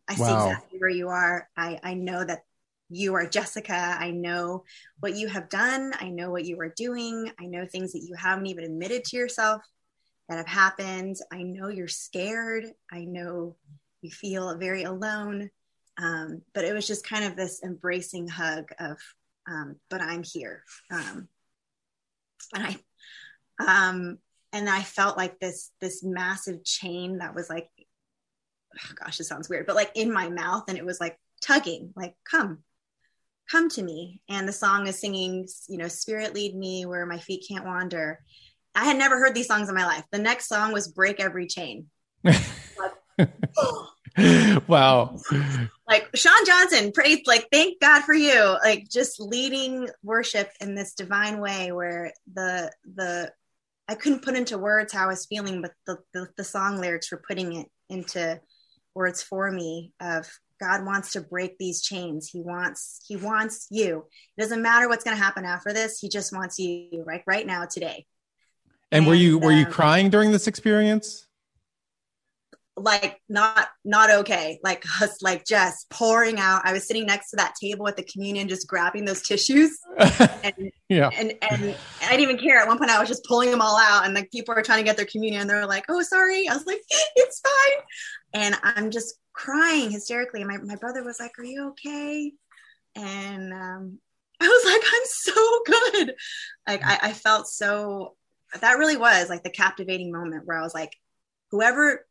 I 0.09 0.15
wow. 0.17 0.25
see 0.25 0.49
exactly 0.49 0.79
where 0.79 0.89
you 0.89 1.07
are. 1.07 1.49
I 1.55 1.79
I 1.83 1.93
know 1.93 2.23
that 2.23 2.41
you 2.89 3.13
are 3.15 3.27
Jessica. 3.27 3.97
I 3.99 4.11
know 4.11 4.63
what 4.99 5.15
you 5.15 5.27
have 5.27 5.49
done. 5.49 5.93
I 5.99 6.09
know 6.09 6.31
what 6.31 6.45
you 6.45 6.59
are 6.61 6.73
doing. 6.75 7.31
I 7.39 7.45
know 7.45 7.65
things 7.65 7.91
that 7.93 8.03
you 8.03 8.15
haven't 8.15 8.47
even 8.47 8.63
admitted 8.63 9.03
to 9.05 9.17
yourself. 9.17 9.61
that 10.29 10.37
have 10.37 10.47
happened. 10.47 11.15
I 11.31 11.43
know 11.43 11.69
you're 11.69 11.87
scared. 11.87 12.65
I 12.91 13.05
know 13.05 13.55
you 14.01 14.11
feel 14.11 14.57
very 14.57 14.83
alone. 14.83 15.49
Um, 15.97 16.41
but 16.53 16.65
it 16.65 16.73
was 16.73 16.85
just 16.85 17.07
kind 17.07 17.23
of 17.25 17.35
this 17.35 17.63
embracing 17.63 18.27
hug 18.27 18.69
of, 18.79 18.97
um, 19.49 19.77
but 19.89 20.01
I'm 20.01 20.23
here. 20.23 20.63
Um, 20.91 21.27
and 22.53 22.77
I, 23.59 23.89
um, 23.89 24.17
and 24.53 24.69
I 24.69 24.81
felt 24.81 25.17
like 25.17 25.39
this, 25.39 25.71
this 25.81 26.03
massive 26.03 26.63
chain 26.63 27.17
that 27.19 27.33
was 27.33 27.49
like, 27.49 27.67
oh 28.77 28.93
gosh, 29.03 29.19
it 29.19 29.23
sounds 29.23 29.49
weird, 29.49 29.65
but 29.65 29.75
like 29.75 29.91
in 29.95 30.13
my 30.13 30.29
mouth 30.29 30.65
and 30.67 30.77
it 30.77 30.85
was 30.85 30.99
like 30.99 31.17
tugging, 31.41 31.93
like, 31.95 32.13
come, 32.29 32.59
come 33.49 33.69
to 33.69 33.83
me. 33.83 34.21
And 34.29 34.47
the 34.47 34.53
song 34.53 34.87
is 34.87 34.99
singing, 34.99 35.47
you 35.67 35.77
know, 35.77 35.87
spirit 35.87 36.33
lead 36.33 36.55
me 36.55 36.85
where 36.85 37.05
my 37.05 37.19
feet 37.19 37.45
can't 37.47 37.65
wander. 37.65 38.19
I 38.75 38.85
had 38.85 38.97
never 38.97 39.17
heard 39.17 39.33
these 39.33 39.47
songs 39.47 39.69
in 39.69 39.75
my 39.75 39.85
life. 39.85 40.03
The 40.11 40.19
next 40.19 40.47
song 40.47 40.71
was 40.71 40.87
break 40.87 41.19
every 41.19 41.47
chain. 41.47 41.87
like, 42.23 42.37
wow. 44.67 45.17
Like 45.87 46.09
Sean 46.15 46.45
Johnson, 46.45 46.91
praise, 46.91 47.21
like, 47.25 47.47
thank 47.51 47.79
God 47.79 48.03
for 48.03 48.13
you. 48.13 48.57
Like 48.63 48.87
just 48.89 49.19
leading 49.19 49.89
worship 50.03 50.49
in 50.61 50.75
this 50.75 50.93
divine 50.93 51.39
way 51.39 51.71
where 51.71 52.13
the, 52.33 52.71
the, 52.95 53.31
I 53.87 53.95
couldn't 53.95 54.23
put 54.23 54.35
into 54.35 54.57
words 54.57 54.93
how 54.93 55.05
I 55.05 55.07
was 55.07 55.25
feeling, 55.25 55.61
but 55.61 55.71
the, 55.85 55.97
the, 56.13 56.27
the 56.35 56.43
song 56.43 56.79
lyrics 56.79 57.11
were 57.11 57.23
putting 57.25 57.55
it 57.55 57.67
into 57.89 58.39
words 58.93 59.23
for 59.23 59.49
me 59.49 59.93
of 60.01 60.29
God 60.59 60.85
wants 60.85 61.11
to 61.13 61.21
break 61.21 61.57
these 61.57 61.81
chains. 61.81 62.29
He 62.29 62.41
wants, 62.41 62.99
he 63.07 63.15
wants 63.15 63.67
you. 63.69 64.05
It 64.37 64.41
doesn't 64.41 64.61
matter 64.61 64.87
what's 64.89 65.03
going 65.03 65.15
to 65.15 65.23
happen 65.23 65.45
after 65.45 65.73
this. 65.73 65.99
He 65.99 66.09
just 66.09 66.33
wants 66.33 66.59
you 66.59 67.03
right, 67.05 67.23
right 67.27 67.45
now, 67.45 67.65
today. 67.65 68.05
And, 68.91 68.99
and 68.99 69.07
were 69.07 69.15
you, 69.15 69.37
were 69.37 69.51
you 69.51 69.65
um, 69.65 69.71
crying 69.71 70.09
during 70.09 70.31
this 70.31 70.47
experience? 70.47 71.27
like 72.77 73.19
not 73.27 73.67
not 73.83 74.09
okay 74.11 74.59
like 74.63 74.83
us 75.01 75.21
like 75.21 75.45
just 75.45 75.89
pouring 75.89 76.39
out 76.39 76.61
i 76.63 76.71
was 76.71 76.87
sitting 76.87 77.05
next 77.05 77.31
to 77.31 77.35
that 77.35 77.53
table 77.59 77.87
at 77.87 77.97
the 77.97 78.03
communion 78.03 78.47
just 78.47 78.67
grabbing 78.67 79.03
those 79.03 79.21
tissues 79.23 79.77
and 80.43 80.71
yeah 80.87 81.09
and, 81.15 81.33
and 81.41 81.75
i 82.03 82.11
didn't 82.11 82.21
even 82.21 82.37
care 82.37 82.59
at 82.59 82.67
one 82.67 82.77
point 82.77 82.91
i 82.91 82.99
was 82.99 83.09
just 83.09 83.25
pulling 83.25 83.49
them 83.49 83.61
all 83.61 83.77
out 83.77 84.05
and 84.05 84.13
like 84.13 84.31
people 84.31 84.53
are 84.53 84.61
trying 84.61 84.79
to 84.79 84.83
get 84.83 84.95
their 84.95 85.07
communion 85.07 85.41
and 85.41 85.49
they're 85.49 85.65
like 85.65 85.85
oh 85.89 86.01
sorry 86.01 86.47
i 86.47 86.53
was 86.53 86.65
like 86.65 86.81
it's 87.15 87.41
fine 87.41 87.83
and 88.33 88.55
i'm 88.63 88.91
just 88.91 89.15
crying 89.37 89.91
hysterically 89.91 90.41
and 90.41 90.49
my, 90.49 90.57
my 90.57 90.75
brother 90.75 91.03
was 91.03 91.19
like 91.19 91.37
are 91.37 91.45
you 91.45 91.69
okay 91.69 92.31
and 92.95 93.53
um 93.53 93.99
i 94.41 94.47
was 94.47 94.65
like 94.65 94.81
i'm 94.85 95.05
so 95.05 95.59
good 95.65 96.15
like 96.67 96.83
I, 96.83 97.09
I 97.09 97.13
felt 97.13 97.47
so 97.47 98.15
that 98.61 98.77
really 98.77 98.97
was 98.97 99.29
like 99.29 99.43
the 99.43 99.49
captivating 99.49 100.11
moment 100.11 100.45
where 100.45 100.57
i 100.57 100.63
was 100.63 100.73
like 100.73 100.95
whoever 101.51 102.05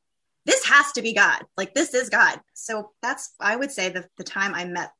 this 0.46 0.64
has 0.66 0.92
to 0.92 1.02
be 1.02 1.12
God. 1.12 1.42
Like 1.56 1.74
this 1.74 1.92
is 1.92 2.08
God. 2.08 2.40
So 2.54 2.92
that's 3.02 3.34
I 3.38 3.56
would 3.56 3.72
say 3.72 3.90
the 3.90 4.08
the 4.16 4.24
time 4.24 4.54
I 4.54 4.64
met 4.64 4.92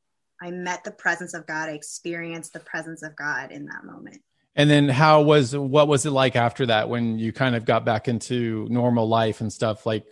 I 0.43 0.51
met 0.51 0.85
the 0.85 0.91
presence 0.91 1.33
of 1.33 1.47
God. 1.47 1.71
I 1.71 1.73
experienced 1.73 2.53
the 2.53 2.61
presence 2.61 3.03
of 3.03 3.17
God 3.17 3.53
in 3.53 3.67
that 3.67 3.85
moment. 3.85 4.21
And 4.57 4.69
then 4.69 4.89
how 4.89 5.23
was 5.23 5.57
what 5.57 5.89
was 5.89 6.05
it 6.05 6.11
like 6.11 6.35
after 6.35 6.67
that 6.67 6.89
when 6.89 7.19
you 7.19 7.33
kind 7.33 7.55
of 7.55 7.65
got 7.65 7.85
back 7.85 8.09
into 8.09 8.67
normal 8.69 9.09
life 9.09 9.41
and 9.41 9.53
stuff? 9.53 9.87
Like 9.87 10.05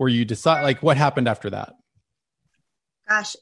were 0.00 0.08
you 0.08 0.24
decide 0.24 0.62
like 0.62 0.82
what 0.82 0.96
happened 0.96 1.28
after 1.28 1.50
that? 1.50 1.74
Gosh, 3.08 3.36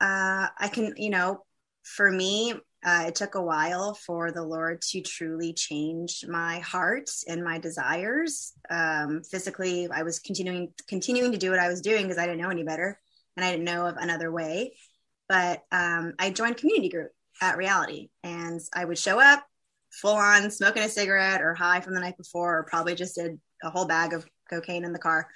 uh 0.00 0.48
I 0.58 0.68
can, 0.72 0.94
you 0.96 1.10
know, 1.10 1.44
for 1.84 2.10
me, 2.10 2.54
uh, 2.84 3.04
it 3.08 3.14
took 3.14 3.34
a 3.34 3.42
while 3.42 3.92
for 3.92 4.32
the 4.32 4.42
Lord 4.42 4.80
to 4.80 5.02
truly 5.02 5.52
change 5.52 6.24
my 6.26 6.60
heart 6.60 7.10
and 7.28 7.44
my 7.44 7.58
desires. 7.58 8.54
Um, 8.70 9.22
physically, 9.22 9.88
I 9.92 10.02
was 10.02 10.18
continuing 10.18 10.72
continuing 10.88 11.32
to 11.32 11.38
do 11.38 11.50
what 11.50 11.60
I 11.60 11.68
was 11.68 11.82
doing 11.82 12.04
because 12.04 12.18
I 12.18 12.24
didn't 12.24 12.40
know 12.40 12.48
any 12.48 12.64
better 12.64 12.98
and 13.36 13.44
I 13.44 13.50
didn't 13.50 13.66
know 13.66 13.86
of 13.86 13.96
another 13.98 14.32
way. 14.32 14.76
But 15.28 15.62
um, 15.70 16.14
I 16.18 16.30
joined 16.30 16.56
community 16.56 16.88
group 16.88 17.12
at 17.42 17.56
Reality, 17.56 18.08
and 18.24 18.60
I 18.74 18.84
would 18.84 18.98
show 18.98 19.20
up 19.20 19.44
full 19.92 20.16
on 20.16 20.50
smoking 20.50 20.82
a 20.82 20.88
cigarette 20.88 21.42
or 21.42 21.54
high 21.54 21.80
from 21.80 21.94
the 21.94 22.00
night 22.00 22.16
before, 22.16 22.58
or 22.58 22.64
probably 22.64 22.94
just 22.94 23.14
did 23.14 23.38
a 23.62 23.70
whole 23.70 23.86
bag 23.86 24.14
of 24.14 24.26
cocaine 24.48 24.84
in 24.84 24.92
the 24.92 24.98
car. 24.98 25.28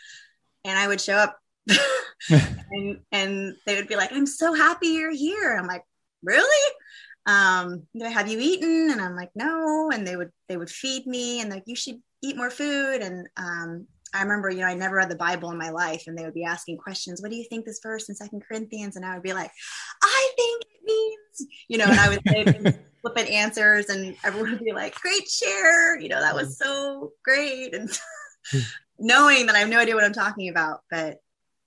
And 0.64 0.78
I 0.78 0.88
would 0.88 1.00
show 1.00 1.14
up, 1.14 1.38
and 2.30 3.00
and 3.12 3.54
they 3.66 3.76
would 3.76 3.88
be 3.88 3.96
like, 3.96 4.12
"I'm 4.12 4.26
so 4.26 4.54
happy 4.54 4.88
you're 4.88 5.14
here." 5.14 5.56
I'm 5.58 5.66
like, 5.66 5.84
"Really?" 6.22 6.72
um, 7.26 7.86
have 8.02 8.28
you 8.28 8.38
eaten? 8.40 8.90
And 8.90 9.00
I'm 9.00 9.16
like, 9.16 9.30
no. 9.34 9.90
And 9.92 10.06
they 10.06 10.16
would, 10.16 10.30
they 10.48 10.56
would 10.56 10.70
feed 10.70 11.06
me 11.06 11.40
and 11.40 11.50
like, 11.50 11.64
you 11.66 11.76
should 11.76 12.00
eat 12.22 12.36
more 12.36 12.50
food. 12.50 13.00
And, 13.00 13.26
um, 13.36 13.86
I 14.14 14.22
remember, 14.22 14.48
you 14.48 14.60
know, 14.60 14.66
I 14.66 14.74
never 14.74 14.96
read 14.96 15.10
the 15.10 15.16
Bible 15.16 15.50
in 15.50 15.58
my 15.58 15.70
life 15.70 16.04
and 16.06 16.16
they 16.16 16.24
would 16.24 16.34
be 16.34 16.44
asking 16.44 16.76
questions. 16.76 17.20
What 17.20 17.32
do 17.32 17.36
you 17.36 17.44
think 17.44 17.64
this 17.64 17.80
verse 17.82 18.08
in 18.08 18.14
second 18.14 18.44
Corinthians? 18.46 18.94
And 18.94 19.04
I 19.04 19.14
would 19.14 19.24
be 19.24 19.32
like, 19.32 19.50
I 20.02 20.30
think 20.36 20.62
it 20.62 20.84
means, 20.84 21.50
you 21.66 21.78
know, 21.78 21.86
and 21.86 21.98
I 21.98 22.08
would 22.10 22.20
say 22.28 22.44
flippant 23.00 23.28
answers 23.28 23.86
and 23.86 24.14
everyone 24.22 24.52
would 24.52 24.64
be 24.64 24.72
like, 24.72 24.94
great 24.94 25.28
share. 25.28 25.98
You 25.98 26.10
know, 26.10 26.20
that 26.20 26.34
was 26.34 26.58
so 26.58 27.12
great. 27.24 27.74
And 27.74 27.90
knowing 28.98 29.46
that 29.46 29.56
I 29.56 29.60
have 29.60 29.68
no 29.68 29.78
idea 29.78 29.94
what 29.94 30.04
I'm 30.04 30.12
talking 30.12 30.48
about, 30.48 30.80
but 30.90 31.18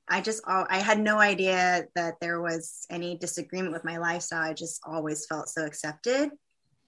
I 0.08 0.22
just 0.22 0.42
I 0.48 0.80
had 0.80 1.00
no 1.00 1.20
idea 1.20 1.86
that 1.96 2.16
there 2.22 2.42
was 2.42 2.86
any 2.90 3.18
disagreement 3.18 3.74
with 3.74 3.84
my 3.84 3.98
lifestyle. 3.98 4.42
I 4.42 4.54
just 4.54 4.80
always 4.86 5.26
felt 5.26 5.50
so 5.50 5.66
accepted, 5.66 6.30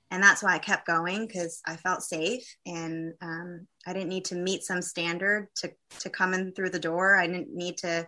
and 0.09 0.23
that's 0.23 0.41
why 0.41 0.55
I 0.55 0.59
kept 0.59 0.87
going 0.87 1.27
because 1.27 1.61
I 1.65 1.75
felt 1.75 2.01
safe 2.01 2.45
and 2.65 3.13
um, 3.21 3.67
I 3.85 3.91
didn't 3.93 4.09
need 4.09 4.25
to 4.25 4.35
meet 4.35 4.63
some 4.63 4.81
standard 4.81 5.49
to 5.57 5.71
to 5.99 6.09
come 6.09 6.33
in 6.33 6.53
through 6.53 6.69
the 6.69 6.79
door. 6.79 7.17
I 7.17 7.27
didn't 7.27 7.53
need 7.53 7.77
to 7.79 8.07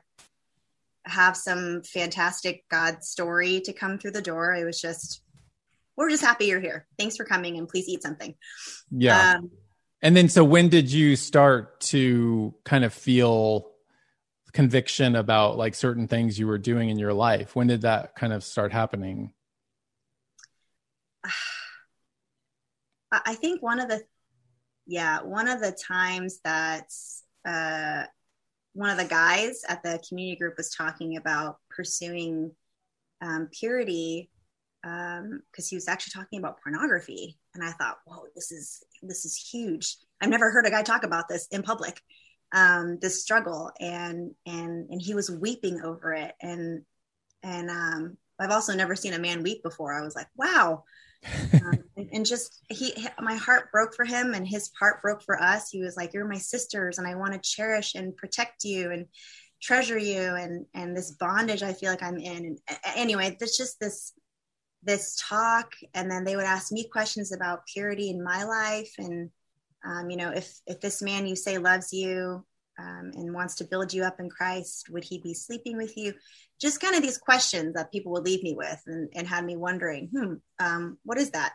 have 1.05 1.35
some 1.35 1.81
fantastic 1.83 2.63
God 2.69 3.03
story 3.03 3.59
to 3.61 3.73
come 3.73 3.97
through 3.97 4.11
the 4.11 4.21
door. 4.21 4.55
It 4.55 4.63
was 4.63 4.79
just 4.79 5.23
we're 5.97 6.09
just 6.09 6.23
happy 6.23 6.45
you're 6.45 6.61
here. 6.61 6.88
Thanks 6.97 7.17
for 7.17 7.25
coming 7.25 7.57
and 7.57 7.67
please 7.67 7.89
eat 7.89 8.01
something. 8.01 8.33
Yeah. 8.91 9.33
Um, 9.35 9.51
and 10.01 10.15
then 10.15 10.29
so 10.29 10.43
when 10.43 10.70
did 10.70 10.91
you 10.91 11.15
start 11.15 11.79
to 11.81 12.53
kind 12.63 12.84
of 12.84 12.93
feel 12.93 13.72
conviction 14.51 15.15
about 15.15 15.58
like 15.58 15.75
certain 15.75 16.08
things 16.08 16.38
you 16.38 16.48
were 16.48 16.58
doing 16.58 16.89
in 16.89 17.00
your 17.00 17.13
life? 17.13 17.55
When 17.55 17.67
did 17.67 17.81
that 17.81 18.15
kind 18.15 18.34
of 18.34 18.43
start 18.43 18.74
happening? 18.74 19.31
I 23.12 23.36
think 23.36 23.62
one 23.62 23.79
of 23.79 23.89
the 23.89 24.01
yeah 24.88 25.22
one 25.22 25.48
of 25.48 25.60
the 25.62 25.72
times 25.72 26.39
that 26.43 26.88
uh 27.46 28.05
one 28.74 28.89
of 28.89 28.98
the 28.98 29.05
guys 29.05 29.63
at 29.67 29.84
the 29.84 30.01
community 30.08 30.38
group 30.38 30.55
was 30.58 30.70
talking 30.70 31.17
about 31.17 31.58
pursuing 31.70 32.51
um, 33.22 33.50
purity 33.51 34.29
because 34.81 35.20
um, 35.20 35.70
he 35.70 35.75
was 35.75 35.88
actually 35.88 36.12
talking 36.12 36.39
about 36.39 36.62
pornography 36.62 37.38
and 37.53 37.63
i 37.63 37.72
thought 37.72 37.98
whoa 38.05 38.24
this 38.36 38.51
is 38.51 38.84
this 39.01 39.25
is 39.25 39.36
huge 39.36 39.98
i've 40.22 40.29
never 40.29 40.51
heard 40.51 40.65
a 40.65 40.72
guy 40.72 40.84
talk 40.84 41.03
about 41.03 41.27
this 41.27 41.48
in 41.51 41.63
public 41.63 42.00
um, 42.53 42.98
this 43.01 43.22
struggle 43.22 43.72
and 43.79 44.31
and 44.46 44.89
and 44.89 45.01
he 45.01 45.13
was 45.13 45.31
weeping 45.31 45.81
over 45.81 46.13
it 46.13 46.34
and 46.41 46.81
and 47.43 47.70
um, 47.70 48.17
I've 48.39 48.51
also 48.51 48.74
never 48.74 48.96
seen 48.96 49.13
a 49.13 49.20
man 49.20 49.43
weep 49.43 49.63
before. 49.63 49.93
I 49.93 50.01
was 50.01 50.15
like, 50.15 50.27
wow. 50.36 50.84
um, 51.53 51.84
and, 51.98 52.10
and, 52.12 52.25
just 52.25 52.62
he, 52.70 53.08
my 53.20 53.36
heart 53.36 53.72
broke 53.72 53.96
for 53.96 54.05
him 54.05 54.34
and 54.34 54.48
his 54.48 54.72
heart 54.79 55.01
broke 55.01 55.22
for 55.24 55.41
us. 55.41 55.70
He 55.70 55.81
was 55.81 55.96
like, 55.96 56.13
you're 56.13 56.27
my 56.27 56.38
sisters 56.38 56.98
and 56.98 57.08
I 57.08 57.15
want 57.15 57.34
to 57.34 57.39
cherish 57.39 57.96
and 57.96 58.15
protect 58.17 58.63
you 58.63 58.91
and 58.91 59.05
treasure 59.62 59.98
you. 59.98 60.22
And, 60.22 60.65
and 60.74 60.98
this 60.98 61.12
bondage 61.12 61.62
I 61.62 61.74
feel 61.74 61.91
like 61.91 62.03
I'm 62.03 62.17
in. 62.17 62.46
And 62.46 62.60
anyway, 62.96 63.36
there's 63.39 63.58
just 63.58 63.79
this, 63.79 64.13
this 64.83 65.15
talk. 65.29 65.73
And 65.93 66.09
then 66.09 66.23
they 66.23 66.35
would 66.35 66.45
ask 66.45 66.71
me 66.71 66.88
questions 66.88 67.31
about 67.31 67.65
purity 67.65 68.09
in 68.09 68.23
my 68.23 68.43
life. 68.43 68.93
And, 68.97 69.29
um, 69.85 70.09
you 70.09 70.17
know, 70.17 70.31
if 70.31 70.59
if 70.65 70.79
this 70.81 71.01
man 71.01 71.27
you 71.27 71.35
say 71.35 71.57
loves 71.57 71.93
you 71.93 72.45
um, 72.79 73.11
and 73.13 73.33
wants 73.33 73.55
to 73.55 73.65
build 73.65 73.93
you 73.93 74.03
up 74.03 74.19
in 74.19 74.29
Christ, 74.29 74.89
would 74.89 75.03
he 75.03 75.19
be 75.19 75.33
sleeping 75.33 75.77
with 75.77 75.97
you? 75.97 76.13
Just 76.59 76.79
kind 76.79 76.95
of 76.95 77.01
these 77.01 77.17
questions 77.17 77.73
that 77.73 77.91
people 77.91 78.11
would 78.11 78.25
leave 78.25 78.43
me 78.43 78.53
with, 78.55 78.81
and, 78.85 79.09
and 79.15 79.27
had 79.27 79.45
me 79.45 79.57
wondering, 79.57 80.09
hmm, 80.15 80.33
um, 80.59 80.97
what 81.03 81.17
is 81.17 81.31
that? 81.31 81.53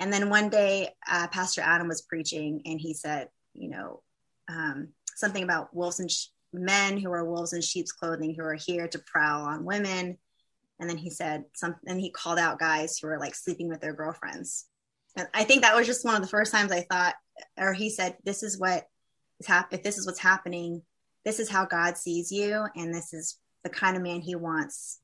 And 0.00 0.12
then 0.12 0.30
one 0.30 0.48
day, 0.48 0.94
uh, 1.10 1.26
Pastor 1.28 1.60
Adam 1.60 1.88
was 1.88 2.02
preaching, 2.02 2.62
and 2.64 2.80
he 2.80 2.94
said, 2.94 3.28
you 3.52 3.68
know, 3.68 4.02
um, 4.48 4.88
something 5.16 5.42
about 5.42 5.74
wolves 5.74 5.98
and 5.98 6.10
sh- 6.10 6.26
men 6.52 6.98
who 6.98 7.10
are 7.10 7.24
wolves 7.24 7.52
in 7.52 7.60
sheep's 7.60 7.92
clothing 7.92 8.34
who 8.34 8.44
are 8.44 8.54
here 8.54 8.86
to 8.88 8.98
prowl 9.00 9.42
on 9.42 9.64
women. 9.64 10.18
And 10.80 10.88
then 10.88 10.96
he 10.96 11.10
said 11.10 11.44
something, 11.54 11.88
and 11.88 12.00
he 12.00 12.10
called 12.10 12.38
out 12.38 12.58
guys 12.58 12.98
who 12.98 13.08
were 13.08 13.18
like 13.18 13.34
sleeping 13.34 13.68
with 13.68 13.80
their 13.80 13.92
girlfriends. 13.92 14.66
And 15.16 15.28
I 15.34 15.44
think 15.44 15.62
that 15.62 15.74
was 15.74 15.86
just 15.86 16.04
one 16.04 16.14
of 16.14 16.22
the 16.22 16.28
first 16.28 16.52
times 16.52 16.70
I 16.70 16.82
thought, 16.82 17.14
or 17.56 17.72
he 17.72 17.90
said, 17.90 18.16
"This 18.24 18.42
is 18.42 18.58
what 18.58 18.86
is 19.40 19.46
hap- 19.46 19.72
If 19.72 19.82
this 19.82 19.98
is 19.98 20.06
what's 20.06 20.20
happening, 20.20 20.82
this 21.24 21.40
is 21.40 21.48
how 21.48 21.64
God 21.64 21.96
sees 21.96 22.30
you, 22.30 22.66
and 22.76 22.94
this 22.94 23.12
is 23.12 23.38
the 23.64 23.70
kind 23.70 23.96
of 23.96 24.02
man 24.02 24.20
He 24.20 24.36
wants 24.36 25.00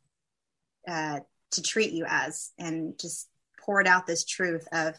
uh, 0.87 1.21
to 1.52 1.62
treat 1.62 1.93
you 1.93 2.04
as." 2.07 2.52
And 2.59 2.99
just 3.00 3.28
poured 3.61 3.88
out 3.88 4.07
this 4.07 4.25
truth 4.25 4.66
of, 4.73 4.95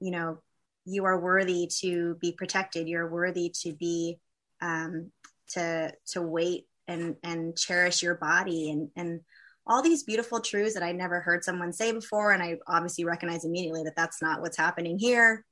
you 0.00 0.12
know, 0.12 0.40
you 0.86 1.04
are 1.04 1.20
worthy 1.20 1.68
to 1.80 2.14
be 2.20 2.32
protected 2.32 2.88
you're 2.88 3.10
worthy 3.10 3.52
to 3.62 3.72
be 3.74 4.18
um, 4.62 5.10
to 5.48 5.92
to 6.06 6.22
wait 6.22 6.66
and 6.88 7.16
and 7.22 7.56
cherish 7.58 8.02
your 8.02 8.14
body 8.14 8.70
and 8.70 8.88
and 8.96 9.20
all 9.66 9.82
these 9.82 10.04
beautiful 10.04 10.40
truths 10.40 10.74
that 10.74 10.82
I 10.82 10.92
never 10.92 11.20
heard 11.20 11.42
someone 11.42 11.72
say 11.72 11.92
before 11.92 12.32
and 12.32 12.42
I 12.42 12.58
obviously 12.68 13.04
recognize 13.04 13.44
immediately 13.44 13.82
that 13.84 13.96
that's 13.96 14.22
not 14.22 14.40
what's 14.40 14.56
happening 14.56 14.98
here. 14.98 15.44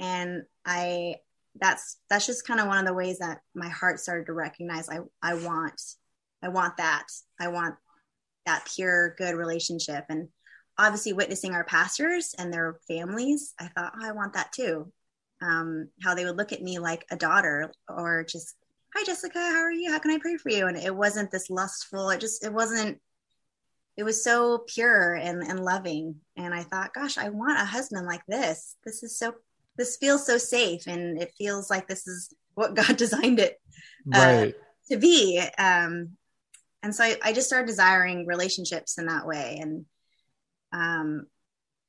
And 0.00 0.42
I 0.64 1.16
that's 1.60 1.98
that's 2.10 2.26
just 2.26 2.46
kind 2.46 2.60
of 2.60 2.66
one 2.66 2.78
of 2.78 2.86
the 2.86 2.94
ways 2.94 3.18
that 3.18 3.40
my 3.54 3.68
heart 3.68 4.00
started 4.00 4.26
to 4.26 4.32
recognize 4.32 4.88
I 4.88 4.98
I 5.22 5.34
want 5.34 5.80
I 6.42 6.48
want 6.48 6.76
that. 6.78 7.06
I 7.40 7.48
want 7.48 7.76
that 8.46 8.68
pure 8.74 9.14
good 9.18 9.34
relationship. 9.34 10.04
And 10.08 10.28
obviously 10.76 11.12
witnessing 11.12 11.52
our 11.52 11.64
pastors 11.64 12.34
and 12.38 12.52
their 12.52 12.78
families 12.88 13.54
I 13.60 13.68
thought 13.68 13.92
oh, 14.00 14.06
I 14.06 14.12
want 14.12 14.32
that 14.32 14.52
too. 14.52 14.92
Um, 15.40 15.90
how 16.02 16.16
they 16.16 16.24
would 16.24 16.36
look 16.36 16.52
at 16.52 16.62
me 16.62 16.80
like 16.80 17.04
a 17.12 17.16
daughter 17.16 17.70
or 17.88 18.24
just 18.24 18.56
hi 18.96 19.04
jessica 19.04 19.38
how 19.38 19.60
are 19.60 19.70
you? 19.70 19.92
How 19.92 20.00
can 20.00 20.10
i 20.10 20.18
pray 20.18 20.36
for 20.36 20.50
you? 20.50 20.66
And 20.66 20.76
it 20.76 20.94
wasn't 20.94 21.30
this 21.30 21.50
lustful 21.50 22.10
it 22.10 22.20
just 22.20 22.44
it 22.44 22.52
wasn't 22.52 22.98
it 23.98 24.04
was 24.04 24.22
so 24.22 24.64
pure 24.68 25.14
and, 25.14 25.42
and 25.42 25.62
loving 25.62 26.14
and 26.36 26.54
i 26.54 26.62
thought 26.62 26.94
gosh 26.94 27.18
i 27.18 27.28
want 27.28 27.60
a 27.60 27.64
husband 27.64 28.06
like 28.06 28.24
this 28.26 28.76
this 28.84 29.02
is 29.02 29.18
so 29.18 29.34
this 29.76 29.96
feels 29.96 30.24
so 30.24 30.38
safe 30.38 30.86
and 30.86 31.20
it 31.20 31.34
feels 31.36 31.68
like 31.68 31.86
this 31.86 32.06
is 32.06 32.32
what 32.54 32.74
god 32.74 32.96
designed 32.96 33.40
it 33.40 33.60
uh, 34.14 34.18
right. 34.18 34.54
to 34.90 34.96
be 34.96 35.38
um, 35.58 36.10
and 36.82 36.94
so 36.94 37.02
I, 37.04 37.16
I, 37.22 37.32
just 37.32 37.48
started 37.48 37.66
desiring 37.66 38.24
relationships 38.24 38.98
in 38.98 39.06
that 39.06 39.26
way 39.26 39.58
and 39.60 39.84
um, 40.72 41.26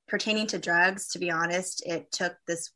pertaining 0.07 0.47
to 0.47 0.59
drugs 0.59 1.09
to 1.09 1.19
be 1.19 1.31
honest 1.31 1.83
it 1.85 2.11
took 2.11 2.35
this 2.47 2.71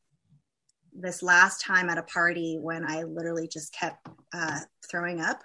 this 0.94 1.22
last 1.22 1.60
time 1.60 1.90
at 1.90 1.98
a 1.98 2.04
party 2.04 2.58
when 2.60 2.88
I 2.88 3.02
literally 3.02 3.48
just 3.48 3.74
kept 3.74 4.06
uh, 4.32 4.60
throwing 4.88 5.20
up. 5.20 5.40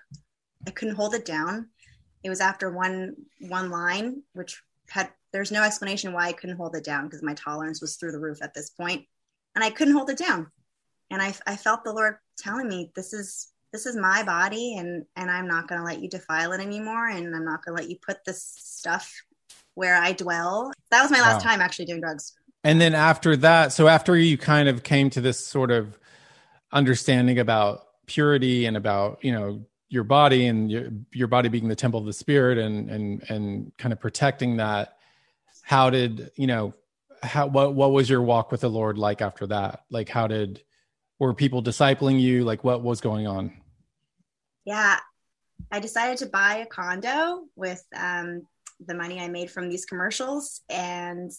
I 0.67 0.71
couldn't 0.71 0.95
hold 0.95 1.15
it 1.15 1.25
down. 1.25 1.69
It 2.23 2.29
was 2.29 2.41
after 2.41 2.69
one 2.69 3.15
one 3.39 3.69
line, 3.69 4.23
which 4.33 4.61
had 4.89 5.09
there's 5.31 5.51
no 5.51 5.63
explanation 5.63 6.13
why 6.13 6.27
I 6.27 6.33
couldn't 6.33 6.57
hold 6.57 6.75
it 6.75 6.83
down 6.83 7.05
because 7.05 7.23
my 7.23 7.33
tolerance 7.33 7.81
was 7.81 7.95
through 7.95 8.11
the 8.11 8.19
roof 8.19 8.39
at 8.41 8.53
this 8.53 8.69
point, 8.69 9.05
and 9.55 9.63
I 9.63 9.69
couldn't 9.69 9.95
hold 9.95 10.09
it 10.09 10.17
down. 10.17 10.47
And 11.11 11.21
I, 11.21 11.33
I 11.47 11.55
felt 11.55 11.83
the 11.83 11.93
Lord 11.93 12.15
telling 12.37 12.67
me, 12.67 12.91
"This 12.95 13.13
is 13.13 13.51
this 13.71 13.85
is 13.85 13.95
my 13.95 14.23
body, 14.23 14.77
and 14.77 15.05
and 15.15 15.29
I'm 15.31 15.47
not 15.47 15.67
going 15.67 15.79
to 15.79 15.85
let 15.85 16.01
you 16.01 16.09
defile 16.09 16.51
it 16.53 16.61
anymore, 16.61 17.07
and 17.09 17.35
I'm 17.35 17.45
not 17.45 17.63
going 17.63 17.77
to 17.77 17.81
let 17.81 17.89
you 17.89 17.97
put 18.05 18.25
this 18.25 18.43
stuff 18.43 19.13
where 19.75 19.95
I 19.95 20.11
dwell." 20.13 20.71
That 20.91 21.01
was 21.01 21.11
my 21.11 21.21
last 21.21 21.43
wow. 21.45 21.51
time 21.51 21.61
actually 21.61 21.85
doing 21.85 22.01
drugs 22.01 22.33
and 22.63 22.79
then 22.79 22.93
after 22.93 23.35
that 23.37 23.71
so 23.71 23.87
after 23.87 24.15
you 24.17 24.37
kind 24.37 24.67
of 24.67 24.83
came 24.83 25.09
to 25.09 25.21
this 25.21 25.45
sort 25.45 25.71
of 25.71 25.97
understanding 26.71 27.39
about 27.39 27.87
purity 28.05 28.65
and 28.65 28.75
about 28.75 29.23
you 29.23 29.31
know 29.31 29.63
your 29.89 30.03
body 30.03 30.47
and 30.47 30.71
your, 30.71 30.89
your 31.11 31.27
body 31.27 31.49
being 31.49 31.67
the 31.67 31.75
temple 31.75 31.99
of 31.99 32.05
the 32.05 32.13
spirit 32.13 32.57
and 32.57 32.89
and 32.89 33.29
and 33.29 33.71
kind 33.77 33.91
of 33.91 33.99
protecting 33.99 34.57
that 34.57 34.97
how 35.63 35.89
did 35.89 36.31
you 36.35 36.47
know 36.47 36.73
how 37.21 37.47
what 37.47 37.73
what 37.73 37.91
was 37.91 38.09
your 38.09 38.21
walk 38.21 38.51
with 38.51 38.61
the 38.61 38.69
lord 38.69 38.97
like 38.97 39.21
after 39.21 39.45
that? 39.47 39.83
Like 39.89 40.09
how 40.09 40.27
did 40.27 40.63
were 41.19 41.33
people 41.33 41.61
discipling 41.61 42.19
you? 42.19 42.43
Like 42.43 42.63
what 42.63 42.81
was 42.81 43.01
going 43.01 43.27
on? 43.27 43.53
Yeah. 44.65 44.97
I 45.71 45.79
decided 45.79 46.17
to 46.19 46.27
buy 46.27 46.57
a 46.57 46.65
condo 46.65 47.43
with 47.55 47.83
um, 47.95 48.43
the 48.87 48.95
money 48.95 49.19
i 49.19 49.27
made 49.27 49.51
from 49.51 49.69
these 49.69 49.85
commercials. 49.85 50.61
And 50.69 51.31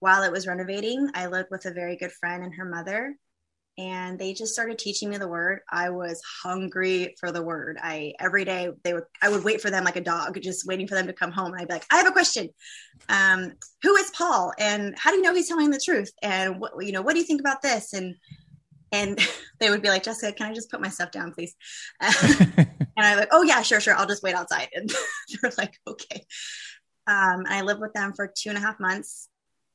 while 0.00 0.22
it 0.22 0.32
was 0.32 0.46
renovating, 0.46 1.10
I 1.14 1.26
lived 1.26 1.50
with 1.50 1.66
a 1.66 1.72
very 1.72 1.96
good 1.96 2.12
friend 2.12 2.42
and 2.42 2.54
her 2.54 2.64
mother, 2.64 3.14
and 3.78 4.18
they 4.18 4.34
just 4.34 4.52
started 4.52 4.76
teaching 4.76 5.08
me 5.08 5.18
the 5.18 5.28
word. 5.28 5.60
I 5.70 5.90
was 5.90 6.20
hungry 6.42 7.14
for 7.18 7.30
the 7.30 7.42
word. 7.42 7.78
I 7.80 8.12
every 8.18 8.44
day 8.44 8.70
they 8.82 8.92
would 8.92 9.04
I 9.22 9.28
would 9.28 9.44
wait 9.44 9.60
for 9.60 9.70
them 9.70 9.84
like 9.84 9.96
a 9.96 10.00
dog, 10.00 10.38
just 10.42 10.66
waiting 10.66 10.88
for 10.88 10.96
them 10.96 11.06
to 11.06 11.12
come 11.12 11.30
home. 11.30 11.52
And 11.52 11.62
I'd 11.62 11.68
be 11.68 11.74
like, 11.74 11.86
I 11.90 11.98
have 11.98 12.08
a 12.08 12.12
question. 12.12 12.48
Um, 13.08 13.52
who 13.82 13.94
is 13.96 14.10
Paul, 14.10 14.52
and 14.58 14.98
how 14.98 15.10
do 15.10 15.16
you 15.16 15.22
know 15.22 15.32
he's 15.32 15.48
telling 15.48 15.70
the 15.70 15.80
truth? 15.82 16.10
And 16.22 16.60
what 16.60 16.72
you 16.84 16.90
know, 16.90 17.02
what 17.02 17.12
do 17.12 17.20
you 17.20 17.24
think 17.24 17.40
about 17.40 17.62
this? 17.62 17.92
And 17.92 18.16
and 18.90 19.20
they 19.60 19.70
would 19.70 19.82
be 19.82 19.88
like, 19.88 20.02
Jessica, 20.02 20.32
can 20.32 20.50
I 20.50 20.54
just 20.54 20.70
put 20.70 20.80
my 20.80 20.88
stuff 20.88 21.12
down, 21.12 21.32
please? 21.32 21.54
and 22.00 22.66
I'm 22.96 23.18
like, 23.18 23.28
oh 23.30 23.42
yeah, 23.42 23.62
sure, 23.62 23.80
sure. 23.80 23.94
I'll 23.94 24.06
just 24.06 24.24
wait 24.24 24.34
outside. 24.34 24.68
And 24.74 24.90
they're 25.40 25.52
like, 25.56 25.78
okay. 25.86 26.26
Um, 27.06 27.44
and 27.46 27.54
I 27.54 27.62
lived 27.62 27.80
with 27.80 27.92
them 27.92 28.12
for 28.12 28.26
two 28.26 28.48
and 28.48 28.58
a 28.58 28.60
half 28.60 28.80
months 28.80 29.28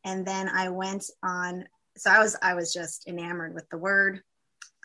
and 0.04 0.26
then 0.26 0.50
I 0.50 0.70
went 0.70 1.06
on. 1.24 1.66
So 1.98 2.10
I 2.10 2.20
was 2.20 2.36
I 2.42 2.54
was 2.56 2.74
just 2.74 3.08
enamored 3.08 3.54
with 3.54 3.70
the 3.70 3.78
word. 3.78 4.22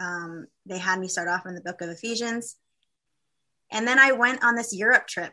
Um, 0.00 0.46
they 0.66 0.78
had 0.78 1.00
me 1.00 1.08
start 1.08 1.28
off 1.28 1.46
in 1.46 1.54
the 1.54 1.60
book 1.60 1.80
of 1.80 1.88
Ephesians, 1.88 2.56
and 3.72 3.86
then 3.86 3.98
I 3.98 4.12
went 4.12 4.44
on 4.44 4.54
this 4.54 4.74
Europe 4.74 5.06
trip 5.06 5.32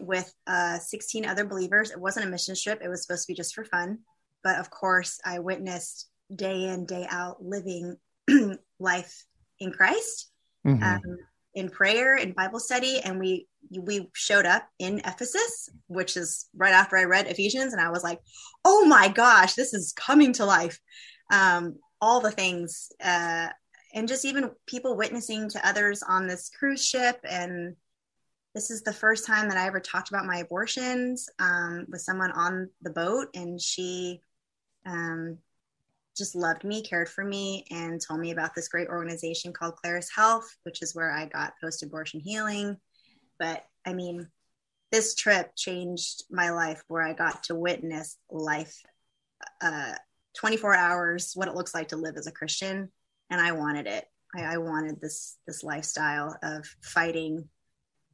with 0.00 0.32
uh, 0.46 0.78
16 0.78 1.24
other 1.24 1.46
believers. 1.46 1.90
It 1.90 2.00
wasn't 2.00 2.26
a 2.26 2.28
mission 2.28 2.54
trip; 2.60 2.80
it 2.82 2.88
was 2.88 3.02
supposed 3.02 3.26
to 3.26 3.32
be 3.32 3.36
just 3.36 3.54
for 3.54 3.64
fun. 3.64 4.00
But 4.42 4.58
of 4.58 4.70
course, 4.70 5.20
I 5.24 5.38
witnessed 5.38 6.08
day 6.34 6.64
in 6.64 6.86
day 6.86 7.06
out 7.08 7.42
living 7.42 7.96
life 8.78 9.24
in 9.58 9.72
Christ. 9.72 10.30
Mm-hmm. 10.66 10.82
Um, 10.82 11.18
in 11.58 11.68
prayer 11.68 12.14
and 12.14 12.36
Bible 12.36 12.60
study, 12.60 13.00
and 13.00 13.18
we 13.18 13.48
we 13.70 14.08
showed 14.14 14.46
up 14.46 14.66
in 14.78 15.00
Ephesus, 15.00 15.68
which 15.88 16.16
is 16.16 16.48
right 16.56 16.72
after 16.72 16.96
I 16.96 17.04
read 17.04 17.26
Ephesians, 17.26 17.72
and 17.72 17.82
I 17.82 17.90
was 17.90 18.04
like, 18.04 18.20
"Oh 18.64 18.84
my 18.84 19.08
gosh, 19.08 19.54
this 19.54 19.74
is 19.74 19.92
coming 19.92 20.32
to 20.34 20.44
life!" 20.44 20.78
Um, 21.32 21.76
all 22.00 22.20
the 22.20 22.30
things, 22.30 22.92
uh, 23.02 23.48
and 23.92 24.06
just 24.06 24.24
even 24.24 24.52
people 24.66 24.96
witnessing 24.96 25.50
to 25.50 25.66
others 25.66 26.02
on 26.02 26.28
this 26.28 26.48
cruise 26.48 26.86
ship, 26.86 27.18
and 27.28 27.74
this 28.54 28.70
is 28.70 28.82
the 28.82 28.92
first 28.92 29.26
time 29.26 29.48
that 29.48 29.58
I 29.58 29.66
ever 29.66 29.80
talked 29.80 30.10
about 30.10 30.26
my 30.26 30.38
abortions 30.38 31.28
um, 31.40 31.86
with 31.88 32.02
someone 32.02 32.30
on 32.30 32.70
the 32.82 32.90
boat, 32.90 33.28
and 33.34 33.60
she 33.60 34.20
um, 34.86 35.38
just 36.18 36.34
loved 36.34 36.64
me, 36.64 36.82
cared 36.82 37.08
for 37.08 37.24
me, 37.24 37.64
and 37.70 38.00
told 38.00 38.20
me 38.20 38.30
about 38.32 38.54
this 38.54 38.68
great 38.68 38.88
organization 38.88 39.52
called 39.52 39.76
Claris 39.76 40.10
Health, 40.14 40.48
which 40.64 40.82
is 40.82 40.94
where 40.94 41.10
I 41.10 41.26
got 41.26 41.54
post 41.62 41.82
abortion 41.82 42.20
healing. 42.20 42.76
But 43.38 43.64
I 43.86 43.94
mean, 43.94 44.28
this 44.90 45.14
trip 45.14 45.52
changed 45.56 46.24
my 46.30 46.50
life 46.50 46.82
where 46.88 47.02
I 47.02 47.12
got 47.12 47.44
to 47.44 47.54
witness 47.54 48.16
life 48.30 48.74
uh, 49.62 49.94
24 50.36 50.74
hours, 50.74 51.32
what 51.34 51.48
it 51.48 51.54
looks 51.54 51.74
like 51.74 51.88
to 51.88 51.96
live 51.96 52.16
as 52.16 52.26
a 52.26 52.32
Christian. 52.32 52.90
And 53.30 53.40
I 53.40 53.52
wanted 53.52 53.86
it. 53.86 54.04
I, 54.36 54.54
I 54.54 54.58
wanted 54.58 55.00
this 55.00 55.36
this 55.46 55.62
lifestyle 55.62 56.36
of 56.42 56.66
fighting 56.82 57.48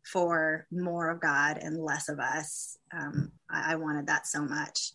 for 0.04 0.66
more 0.70 1.10
of 1.10 1.20
God 1.20 1.58
and 1.58 1.82
less 1.82 2.08
of 2.08 2.18
us. 2.18 2.76
Um, 2.92 3.32
I, 3.50 3.72
I 3.72 3.76
wanted 3.76 4.06
that 4.08 4.26
so 4.26 4.42
much. 4.42 4.92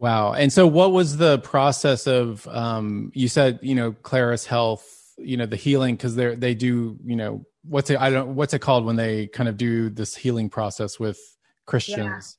Wow. 0.00 0.32
And 0.32 0.50
so 0.50 0.66
what 0.66 0.92
was 0.92 1.18
the 1.18 1.38
process 1.40 2.06
of 2.06 2.48
um 2.48 3.12
you 3.14 3.28
said, 3.28 3.60
you 3.62 3.74
know, 3.74 3.92
Claris 3.92 4.46
Health, 4.46 5.14
you 5.18 5.36
know, 5.36 5.44
the 5.44 5.56
healing 5.56 5.98
cuz 5.98 6.14
they 6.14 6.34
they 6.34 6.54
do, 6.54 6.98
you 7.04 7.16
know, 7.16 7.44
what's 7.64 7.90
it 7.90 8.00
I 8.00 8.08
don't 8.08 8.34
what's 8.34 8.54
it 8.54 8.60
called 8.60 8.86
when 8.86 8.96
they 8.96 9.26
kind 9.26 9.48
of 9.48 9.58
do 9.58 9.90
this 9.90 10.16
healing 10.16 10.48
process 10.48 10.98
with 10.98 11.18
Christians? 11.66 12.38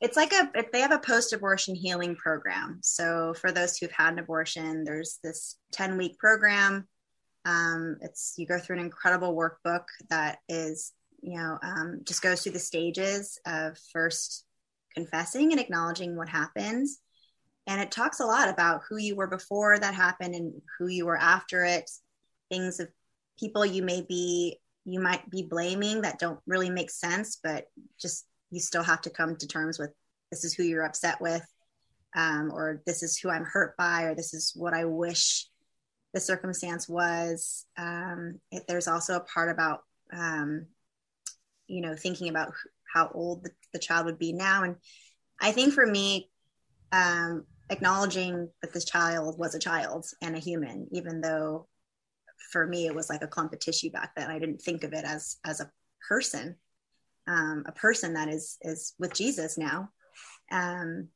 Yeah. 0.00 0.06
It's 0.06 0.16
like 0.16 0.32
a 0.32 0.50
they 0.72 0.80
have 0.80 0.90
a 0.90 0.98
post-abortion 0.98 1.74
healing 1.74 2.16
program. 2.16 2.80
So 2.82 3.34
for 3.34 3.52
those 3.52 3.76
who've 3.76 3.92
had 3.92 4.14
an 4.14 4.18
abortion, 4.18 4.84
there's 4.84 5.18
this 5.22 5.58
10-week 5.74 6.18
program. 6.18 6.88
Um 7.44 7.98
it's 8.00 8.32
you 8.38 8.46
go 8.46 8.58
through 8.58 8.78
an 8.78 8.86
incredible 8.86 9.36
workbook 9.36 9.84
that 10.08 10.38
is, 10.48 10.92
you 11.20 11.36
know, 11.36 11.58
um 11.62 12.00
just 12.04 12.22
goes 12.22 12.42
through 12.42 12.52
the 12.52 12.58
stages 12.58 13.38
of 13.44 13.76
first 13.92 14.46
confessing 14.94 15.52
and 15.52 15.60
acknowledging 15.60 16.16
what 16.16 16.28
happens. 16.28 16.98
And 17.66 17.80
it 17.80 17.90
talks 17.90 18.20
a 18.20 18.26
lot 18.26 18.48
about 18.48 18.82
who 18.88 18.96
you 18.96 19.14
were 19.14 19.28
before 19.28 19.78
that 19.78 19.94
happened 19.94 20.34
and 20.34 20.60
who 20.78 20.88
you 20.88 21.06
were 21.06 21.16
after 21.16 21.64
it, 21.64 21.90
things 22.50 22.80
of 22.80 22.88
people 23.38 23.64
you 23.64 23.82
may 23.82 24.02
be 24.02 24.58
you 24.84 25.00
might 25.00 25.28
be 25.30 25.42
blaming 25.42 26.02
that 26.02 26.18
don't 26.18 26.40
really 26.46 26.70
make 26.70 26.90
sense, 26.90 27.38
but 27.42 27.66
just 28.00 28.26
you 28.50 28.60
still 28.60 28.82
have 28.82 29.00
to 29.02 29.10
come 29.10 29.36
to 29.36 29.46
terms 29.46 29.78
with 29.78 29.90
this 30.30 30.44
is 30.44 30.54
who 30.54 30.64
you're 30.64 30.84
upset 30.84 31.20
with, 31.20 31.46
um, 32.16 32.50
or 32.52 32.82
this 32.86 33.02
is 33.02 33.16
who 33.16 33.30
I'm 33.30 33.44
hurt 33.44 33.76
by, 33.76 34.04
or 34.04 34.14
this 34.14 34.34
is 34.34 34.52
what 34.56 34.74
I 34.74 34.84
wish 34.84 35.46
the 36.14 36.20
circumstance 36.20 36.88
was. 36.88 37.64
Um, 37.76 38.40
it, 38.50 38.64
there's 38.66 38.88
also 38.88 39.16
a 39.16 39.20
part 39.20 39.50
about, 39.50 39.80
um, 40.12 40.66
you 41.68 41.80
know, 41.80 41.94
thinking 41.94 42.28
about 42.28 42.52
how 42.92 43.10
old 43.14 43.44
the, 43.44 43.50
the 43.72 43.78
child 43.78 44.06
would 44.06 44.18
be 44.18 44.32
now. 44.32 44.64
And 44.64 44.76
I 45.40 45.52
think 45.52 45.74
for 45.74 45.86
me, 45.86 46.30
um, 46.92 47.44
acknowledging 47.70 48.50
that 48.60 48.72
this 48.72 48.84
child 48.84 49.38
was 49.38 49.54
a 49.54 49.58
child 49.58 50.06
and 50.20 50.36
a 50.36 50.38
human, 50.38 50.88
even 50.92 51.20
though 51.20 51.68
for 52.50 52.66
me 52.66 52.86
it 52.86 52.94
was 52.94 53.08
like 53.08 53.22
a 53.22 53.26
clump 53.26 53.52
of 53.52 53.60
tissue 53.60 53.90
back 53.90 54.14
then. 54.14 54.30
I 54.30 54.38
didn't 54.38 54.60
think 54.60 54.84
of 54.84 54.92
it 54.92 55.04
as 55.04 55.36
as 55.44 55.60
a 55.60 55.70
person, 56.06 56.56
um, 57.26 57.64
a 57.66 57.72
person 57.72 58.14
that 58.14 58.28
is 58.28 58.58
is 58.62 58.94
with 58.98 59.14
Jesus 59.14 59.56
now. 59.56 59.90
Um, 60.50 61.08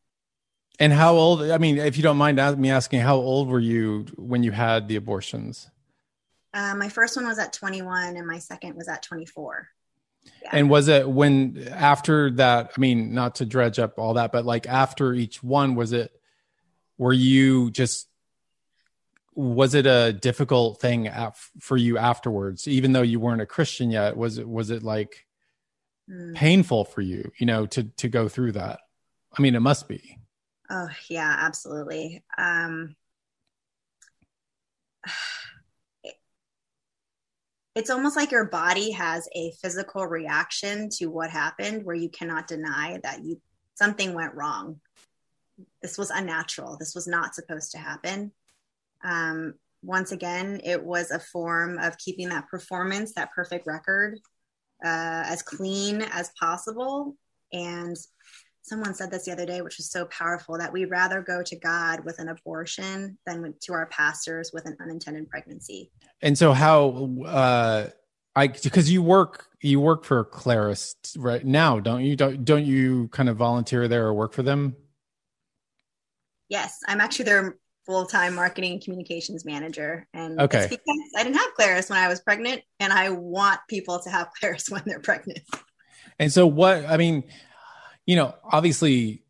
And 0.78 0.92
how 0.92 1.14
old? 1.14 1.42
I 1.42 1.58
mean, 1.58 1.78
if 1.78 1.96
you 1.96 2.02
don't 2.02 2.16
mind 2.16 2.38
me 2.58 2.70
asking, 2.70 3.00
how 3.00 3.16
old 3.16 3.48
were 3.48 3.60
you 3.60 4.06
when 4.16 4.42
you 4.42 4.52
had 4.52 4.88
the 4.88 4.96
abortions? 4.96 5.70
Uh, 6.54 6.74
my 6.74 6.88
first 6.88 7.16
one 7.16 7.26
was 7.26 7.38
at 7.38 7.52
21, 7.52 8.16
and 8.16 8.26
my 8.26 8.38
second 8.38 8.76
was 8.76 8.88
at 8.88 9.02
24. 9.02 9.68
Yeah. 10.42 10.50
And 10.52 10.70
was 10.70 10.88
it 10.88 11.08
when 11.08 11.68
after 11.72 12.30
that? 12.32 12.72
I 12.76 12.80
mean, 12.80 13.14
not 13.14 13.36
to 13.36 13.46
dredge 13.46 13.78
up 13.78 13.98
all 13.98 14.14
that, 14.14 14.32
but 14.32 14.44
like 14.44 14.66
after 14.66 15.12
each 15.12 15.42
one, 15.42 15.74
was 15.74 15.92
it? 15.92 16.12
Were 16.98 17.12
you 17.12 17.70
just? 17.70 18.08
Was 19.34 19.74
it 19.74 19.86
a 19.86 20.14
difficult 20.14 20.80
thing 20.80 21.08
af- 21.08 21.50
for 21.60 21.76
you 21.76 21.98
afterwards, 21.98 22.66
even 22.66 22.92
though 22.92 23.02
you 23.02 23.20
weren't 23.20 23.42
a 23.42 23.46
Christian 23.46 23.90
yet? 23.90 24.16
Was 24.16 24.38
it? 24.38 24.48
Was 24.48 24.70
it 24.70 24.82
like 24.82 25.26
mm. 26.10 26.34
painful 26.34 26.84
for 26.84 27.02
you? 27.02 27.30
You 27.38 27.46
know, 27.46 27.66
to 27.66 27.84
to 27.84 28.08
go 28.08 28.28
through 28.28 28.52
that. 28.52 28.80
I 29.36 29.42
mean, 29.42 29.54
it 29.54 29.60
must 29.60 29.88
be. 29.88 30.18
Oh 30.70 30.88
yeah, 31.08 31.36
absolutely. 31.40 32.24
Um, 32.38 32.96
it's 37.76 37.90
almost 37.90 38.16
like 38.16 38.30
your 38.32 38.46
body 38.46 38.90
has 38.90 39.28
a 39.36 39.52
physical 39.60 40.06
reaction 40.06 40.88
to 40.88 41.06
what 41.06 41.28
happened 41.30 41.84
where 41.84 41.94
you 41.94 42.08
cannot 42.08 42.48
deny 42.48 42.98
that 43.02 43.22
you 43.22 43.38
something 43.74 44.14
went 44.14 44.34
wrong. 44.34 44.80
This 45.82 45.98
was 45.98 46.10
unnatural. 46.10 46.78
This 46.78 46.94
was 46.94 47.06
not 47.06 47.34
supposed 47.34 47.72
to 47.72 47.78
happen. 47.78 48.32
Um, 49.04 49.54
once 49.82 50.10
again 50.10 50.58
it 50.64 50.82
was 50.82 51.10
a 51.10 51.20
form 51.20 51.78
of 51.78 51.98
keeping 51.98 52.30
that 52.30 52.48
performance 52.48 53.12
that 53.12 53.32
perfect 53.32 53.66
record 53.66 54.18
uh, 54.82 55.24
as 55.26 55.42
clean 55.42 56.00
as 56.00 56.30
possible. 56.40 57.14
And 57.52 57.94
someone 58.66 58.94
said 58.94 59.10
this 59.10 59.24
the 59.24 59.32
other 59.32 59.46
day 59.46 59.62
which 59.62 59.76
was 59.76 59.90
so 59.90 60.04
powerful 60.06 60.58
that 60.58 60.72
we'd 60.72 60.90
rather 60.90 61.22
go 61.22 61.42
to 61.42 61.56
god 61.56 62.04
with 62.04 62.18
an 62.18 62.28
abortion 62.28 63.16
than 63.26 63.54
to 63.60 63.72
our 63.72 63.86
pastors 63.86 64.50
with 64.52 64.66
an 64.66 64.76
unintended 64.80 65.28
pregnancy 65.28 65.90
and 66.22 66.36
so 66.36 66.52
how 66.52 67.10
uh 67.26 67.86
I 68.36 68.48
because 68.48 68.90
you 68.90 69.02
work 69.02 69.46
you 69.62 69.80
work 69.80 70.04
for 70.04 70.22
Claris 70.22 70.94
right 71.16 71.44
now, 71.44 71.80
don't 71.80 72.04
you? 72.04 72.16
Don't 72.16 72.44
don't 72.44 72.66
you 72.66 73.08
kind 73.08 73.30
of 73.30 73.38
volunteer 73.38 73.88
there 73.88 74.06
or 74.06 74.14
work 74.14 74.34
for 74.34 74.42
them? 74.42 74.76
Yes, 76.50 76.78
I'm 76.86 77.00
actually 77.00 77.24
their 77.24 77.56
full 77.86 78.04
time 78.04 78.34
marketing 78.34 78.72
and 78.72 78.82
communications 78.82 79.46
manager, 79.46 80.06
and 80.12 80.38
okay, 80.38 80.66
because 80.68 80.98
I 81.16 81.22
didn't 81.22 81.38
have 81.38 81.54
Claris 81.54 81.88
when 81.88 81.98
I 81.98 82.08
was 82.08 82.20
pregnant, 82.20 82.60
and 82.78 82.92
I 82.92 83.08
want 83.08 83.58
people 83.70 84.00
to 84.00 84.10
have 84.10 84.28
Claris 84.38 84.68
when 84.70 84.82
they're 84.84 85.00
pregnant. 85.00 85.40
And 86.18 86.30
so, 86.30 86.46
what 86.46 86.84
I 86.84 86.98
mean, 86.98 87.24
you 88.06 88.16
know, 88.16 88.34
obviously, 88.44 89.22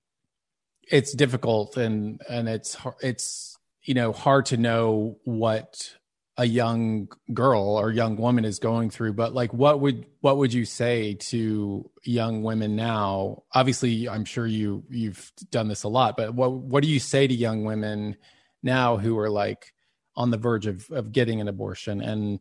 it's 0.83 1.13
difficult 1.13 1.77
and 1.77 2.21
and 2.29 2.49
it's 2.49 2.77
it's 3.01 3.59
you 3.83 3.95
know 3.95 4.13
hard 4.13 4.47
to 4.47 4.57
know 4.57 5.19
what 5.25 5.97
a 6.39 6.45
young 6.45 7.09
girl 7.33 7.77
or 7.77 7.91
young 7.91 8.17
woman 8.17 8.45
is 8.45 8.61
going 8.61 8.89
through 8.89 9.13
but 9.13 9.35
like 9.35 9.53
what 9.53 9.81
would 9.81 10.07
what 10.21 10.37
would 10.37 10.53
you 10.53 10.65
say 10.65 11.15
to 11.15 11.91
young 12.05 12.45
women 12.45 12.77
now? 12.77 13.43
Obviously 13.53 14.09
i'm 14.09 14.25
sure 14.25 14.47
you 14.47 14.85
you've 14.89 15.33
done 15.51 15.67
this 15.67 15.83
a 15.83 15.89
lot 15.89 16.17
but 16.17 16.35
what 16.35 16.53
what 16.53 16.85
do 16.85 16.89
you 16.89 17.01
say 17.01 17.27
to 17.27 17.35
young 17.35 17.65
women 17.65 18.17
now 18.63 18.97
who 18.97 19.19
are 19.19 19.31
like 19.31 19.73
on 20.17 20.31
the 20.31 20.37
verge 20.37 20.67
of 20.67 20.91
of 20.91 21.13
getting 21.13 21.41
an 21.41 21.49
abortion? 21.49 22.03
And 22.03 22.41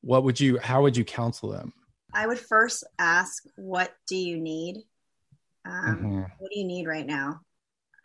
what 0.00 0.24
would 0.24 0.40
you 0.40 0.58
how 0.58 0.82
would 0.82 0.96
you 0.96 1.04
counsel 1.04 1.50
them? 1.50 1.72
I 2.12 2.26
would 2.26 2.38
first 2.38 2.84
ask 2.98 3.44
what 3.56 3.92
do 4.06 4.16
you 4.16 4.38
need 4.38 4.84
um, 5.66 5.96
mm-hmm. 5.96 6.22
what 6.38 6.50
do 6.52 6.58
you 6.58 6.64
need 6.64 6.86
right 6.86 7.06
now 7.06 7.40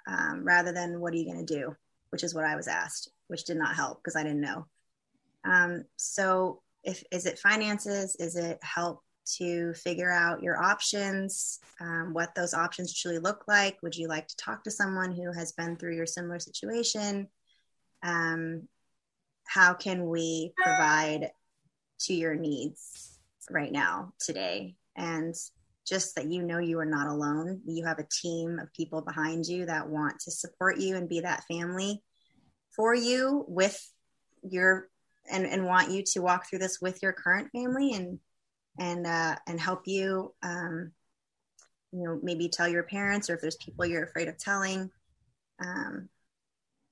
um, 0.08 0.44
rather 0.44 0.72
than 0.72 1.00
what 1.00 1.14
are 1.14 1.18
you 1.18 1.32
going 1.32 1.46
to 1.46 1.54
do 1.54 1.76
which 2.10 2.24
is 2.24 2.34
what 2.34 2.46
i 2.46 2.56
was 2.56 2.68
asked 2.68 3.12
which 3.28 3.46
did 3.46 3.58
not 3.58 3.76
help 3.76 4.00
because 4.00 4.16
i 4.16 4.24
didn't 4.24 4.42
know 4.42 4.66
um, 5.44 5.86
so, 5.98 6.62
if 6.84 7.04
is 7.12 7.26
it 7.26 7.40
finances? 7.40 8.16
Is 8.20 8.36
it 8.36 8.60
help 8.62 9.02
to 9.38 9.74
figure 9.76 10.12
out 10.12 10.44
your 10.44 10.62
options, 10.62 11.60
um, 11.80 12.14
what 12.14 12.34
those 12.36 12.54
options 12.54 12.94
truly 12.94 13.20
look 13.20 13.44
like? 13.48 13.78
Would 13.82 13.96
you 13.96 14.08
like 14.08 14.28
to 14.28 14.36
talk 14.36 14.64
to 14.64 14.72
someone 14.72 15.12
who 15.12 15.32
has 15.32 15.52
been 15.52 15.78
through 15.78 15.96
your 15.96 16.06
similar 16.06 16.40
situation? 16.40 17.28
Um, 18.04 18.68
how 19.46 19.74
can 19.74 20.08
we 20.08 20.54
provide 20.58 21.32
to 22.02 22.14
your 22.14 22.36
needs 22.36 23.20
right 23.50 23.72
now, 23.72 24.14
today? 24.20 24.76
And 24.96 25.36
just 25.92 26.16
that 26.16 26.32
you 26.32 26.42
know 26.42 26.58
you 26.58 26.80
are 26.80 26.86
not 26.86 27.08
alone. 27.08 27.60
You 27.66 27.86
have 27.86 28.00
a 28.00 28.08
team 28.10 28.60
of 28.60 28.72
people 28.74 29.02
behind 29.02 29.46
you 29.46 29.66
that 29.66 29.90
want 29.90 30.20
to 30.22 30.32
support 30.32 30.80
you 30.80 30.96
and 30.96 31.10
be 31.10 31.20
that 31.20 31.44
family 31.52 32.02
for 32.74 32.96
you 32.96 33.44
with 33.50 33.78
your 34.42 34.88
and 35.30 35.46
and 35.46 35.66
want 35.66 35.92
you 35.92 36.04
to 36.14 36.22
walk 36.22 36.48
through 36.48 36.60
this 36.60 36.80
with 36.82 37.04
your 37.04 37.12
current 37.12 37.50
family 37.52 37.94
and 37.94 38.20
and 38.80 39.06
uh, 39.06 39.36
and 39.46 39.60
help 39.60 39.82
you 39.86 40.34
um, 40.42 40.94
you 41.92 42.04
know 42.04 42.20
maybe 42.24 42.48
tell 42.48 42.70
your 42.70 42.84
parents 42.84 43.30
or 43.30 43.36
if 43.36 43.42
there's 43.42 43.58
people 43.58 43.86
you're 43.86 44.06
afraid 44.06 44.30
of 44.30 44.38
telling 44.38 44.90
um, 45.62 46.08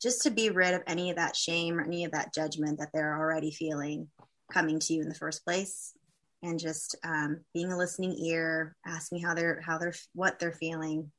just 0.01 0.23
to 0.23 0.29
be 0.29 0.49
rid 0.49 0.73
of 0.73 0.83
any 0.88 1.09
of 1.09 1.15
that 1.15 1.38
shame 1.38 1.79
or 1.79 1.85
any 1.85 2.03
of 2.03 2.12
that 2.12 2.33
judgment 2.33 2.79
that 2.79 2.89
they're 2.93 3.17
already 3.17 3.51
feeling 3.51 4.09
coming 4.51 4.77
to 4.77 4.93
you 4.93 5.01
in 5.01 5.07
the 5.07 5.15
first 5.15 5.45
place 5.45 5.93
and 6.41 6.60
just 6.60 6.95
um, 7.04 7.41
being 7.54 7.71
a 7.71 7.78
listening 7.78 8.17
ear 8.19 8.75
asking 8.86 9.21
how 9.21 9.34
they're 9.34 9.62
how 9.62 9.78
they're 9.78 9.93
what 10.13 10.39
they're 10.39 10.52
feeling 10.52 11.12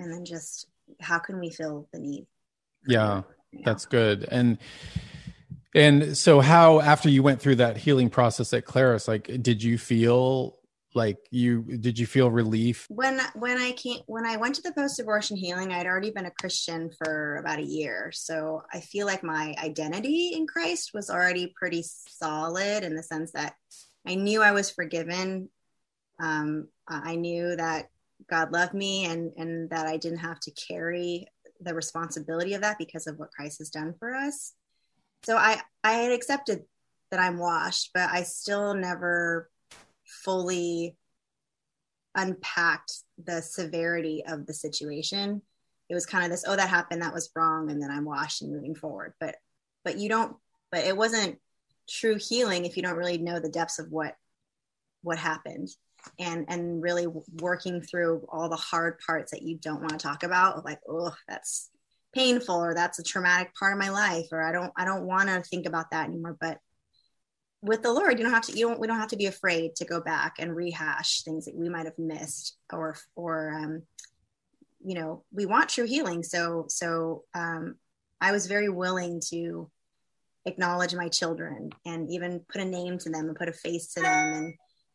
and 0.00 0.12
then 0.12 0.24
just 0.24 0.66
how 1.00 1.18
can 1.18 1.38
we 1.38 1.50
fill 1.50 1.88
the 1.92 1.98
need? 1.98 2.26
Yeah 2.86 3.22
that's 3.64 3.86
good. 3.86 4.26
And 4.30 4.58
and 5.74 6.16
so, 6.16 6.40
how 6.40 6.80
after 6.80 7.08
you 7.08 7.22
went 7.22 7.40
through 7.40 7.56
that 7.56 7.76
healing 7.76 8.10
process 8.10 8.52
at 8.52 8.64
Claris, 8.64 9.06
like, 9.06 9.30
did 9.42 9.62
you 9.62 9.78
feel 9.78 10.56
like 10.94 11.18
you 11.30 11.62
did 11.62 11.98
you 11.98 12.06
feel 12.06 12.30
relief? 12.30 12.86
When 12.88 13.20
when 13.34 13.58
I 13.58 13.72
came 13.72 14.00
when 14.06 14.26
I 14.26 14.36
went 14.36 14.54
to 14.56 14.62
the 14.62 14.72
post 14.72 14.98
abortion 14.98 15.36
healing? 15.36 15.72
I'd 15.72 15.86
already 15.86 16.10
been 16.10 16.26
a 16.26 16.30
Christian 16.30 16.90
for 16.90 17.36
about 17.36 17.58
a 17.58 17.64
year, 17.64 18.10
so 18.12 18.62
I 18.72 18.80
feel 18.80 19.06
like 19.06 19.22
my 19.22 19.54
identity 19.62 20.32
in 20.34 20.46
Christ 20.46 20.92
was 20.94 21.10
already 21.10 21.52
pretty 21.54 21.84
solid 21.84 22.82
in 22.82 22.94
the 22.94 23.02
sense 23.02 23.32
that 23.32 23.54
I 24.08 24.14
knew 24.14 24.42
I 24.42 24.52
was 24.52 24.70
forgiven. 24.70 25.50
Um, 26.18 26.68
I 26.88 27.16
knew 27.16 27.54
that 27.56 27.88
God 28.28 28.52
loved 28.52 28.74
me 28.74 29.04
and 29.04 29.32
and 29.36 29.70
that 29.70 29.86
I 29.86 29.96
didn't 29.96 30.18
have 30.18 30.40
to 30.40 30.50
carry 30.50 31.26
the 31.60 31.74
responsibility 31.74 32.54
of 32.54 32.62
that 32.62 32.78
because 32.78 33.06
of 33.06 33.18
what 33.18 33.30
Christ 33.30 33.58
has 33.58 33.70
done 33.70 33.94
for 33.98 34.14
us 34.14 34.54
so 35.24 35.36
I 35.36 35.60
I 35.84 35.92
had 35.92 36.12
accepted 36.12 36.64
that 37.10 37.20
I'm 37.20 37.38
washed, 37.38 37.90
but 37.94 38.10
I 38.10 38.22
still 38.22 38.74
never 38.74 39.50
fully 40.04 40.96
unpacked 42.14 42.92
the 43.22 43.40
severity 43.40 44.24
of 44.26 44.46
the 44.46 44.54
situation. 44.54 45.42
It 45.88 45.94
was 45.94 46.06
kind 46.06 46.24
of 46.24 46.30
this, 46.30 46.44
oh, 46.46 46.56
that 46.56 46.68
happened, 46.68 47.00
that 47.00 47.14
was 47.14 47.30
wrong, 47.34 47.70
and 47.70 47.80
then 47.80 47.90
I'm 47.90 48.04
washed 48.04 48.42
and 48.42 48.52
moving 48.52 48.74
forward. 48.74 49.14
But 49.20 49.36
but 49.84 49.98
you 49.98 50.08
don't 50.08 50.36
but 50.70 50.84
it 50.84 50.96
wasn't 50.96 51.38
true 51.88 52.16
healing 52.18 52.64
if 52.64 52.76
you 52.76 52.82
don't 52.82 52.96
really 52.96 53.18
know 53.18 53.40
the 53.40 53.48
depths 53.48 53.78
of 53.78 53.90
what 53.90 54.14
what 55.02 55.18
happened 55.18 55.68
and 56.18 56.44
and 56.48 56.82
really 56.82 57.06
working 57.40 57.80
through 57.80 58.26
all 58.30 58.48
the 58.48 58.56
hard 58.56 58.98
parts 59.04 59.32
that 59.32 59.42
you 59.42 59.56
don't 59.56 59.80
want 59.80 59.92
to 59.92 59.98
talk 59.98 60.22
about 60.22 60.64
like 60.64 60.80
oh 60.88 61.14
that's 61.28 61.70
painful 62.14 62.56
or 62.56 62.74
that's 62.74 62.98
a 62.98 63.02
traumatic 63.02 63.54
part 63.54 63.72
of 63.72 63.78
my 63.78 63.90
life 63.90 64.26
or 64.32 64.42
I 64.42 64.52
don't 64.52 64.72
I 64.76 64.84
don't 64.84 65.06
want 65.06 65.28
to 65.28 65.40
think 65.42 65.66
about 65.66 65.90
that 65.90 66.08
anymore 66.08 66.36
but 66.40 66.58
with 67.60 67.82
the 67.82 67.92
Lord 67.92 68.18
you 68.18 68.24
don't 68.24 68.32
have 68.32 68.46
to 68.46 68.56
you 68.56 68.68
don't 68.68 68.80
we 68.80 68.86
don't 68.86 68.98
have 68.98 69.10
to 69.10 69.16
be 69.16 69.26
afraid 69.26 69.74
to 69.76 69.84
go 69.84 70.00
back 70.00 70.36
and 70.38 70.54
rehash 70.54 71.22
things 71.22 71.44
that 71.46 71.56
we 71.56 71.68
might 71.68 71.86
have 71.86 71.98
missed 71.98 72.56
or 72.72 72.96
or 73.16 73.52
um 73.54 73.82
you 74.84 74.94
know 74.94 75.24
we 75.32 75.46
want 75.46 75.68
true 75.68 75.86
healing. 75.86 76.22
So 76.22 76.66
so 76.68 77.24
um 77.34 77.74
I 78.20 78.32
was 78.32 78.46
very 78.46 78.68
willing 78.68 79.20
to 79.30 79.70
acknowledge 80.44 80.94
my 80.94 81.08
children 81.08 81.70
and 81.84 82.10
even 82.10 82.40
put 82.50 82.60
a 82.60 82.64
name 82.64 82.98
to 82.98 83.10
them 83.10 83.26
and 83.28 83.36
put 83.36 83.48
a 83.48 83.52
face 83.52 83.92
to 83.94 84.00
them 84.00 84.32
and 84.32 84.54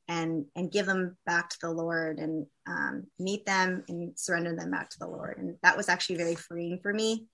and 0.09 0.45
and 0.55 0.71
give 0.71 0.85
them 0.85 1.15
back 1.25 1.49
to 1.49 1.57
the 1.61 1.71
lord 1.71 2.19
and 2.19 2.45
um, 2.67 3.07
meet 3.19 3.45
them 3.45 3.83
and 3.87 4.17
surrender 4.19 4.55
them 4.55 4.71
back 4.71 4.89
to 4.89 4.99
the 4.99 5.07
lord. 5.07 5.37
And 5.37 5.55
that 5.63 5.77
was 5.77 5.89
actually 5.89 6.17
very 6.17 6.35
freeing 6.35 6.79
for 6.79 6.93
me 6.93 7.27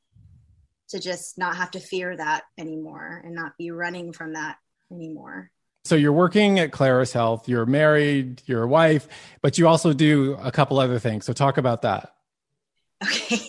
to 0.89 1.00
just 1.00 1.38
not 1.38 1.56
have 1.56 1.72
to 1.72 1.80
fear 1.80 2.15
that 2.15 2.43
anymore 2.58 3.22
and 3.24 3.34
not 3.34 3.58
be 3.58 3.72
running 3.72 4.13
from 4.13 4.34
that 4.34 4.58
anymore. 4.91 5.52
So 5.86 5.95
you're 5.95 6.13
working 6.13 6.60
at 6.60 6.72
claris 6.72 7.13
health 7.13 7.48
you're 7.48 7.65
married 7.65 8.43
you're 8.45 8.63
a 8.63 8.67
wife 8.67 9.08
but 9.41 9.58
you 9.58 9.67
also 9.67 9.93
do 9.93 10.38
a 10.41 10.52
couple 10.52 10.80
other 10.80 11.00
things. 11.00 11.26
So 11.26 11.34
talk 11.34 11.58
about 11.58 11.84
that. 11.84 12.13
Okay 13.04 13.39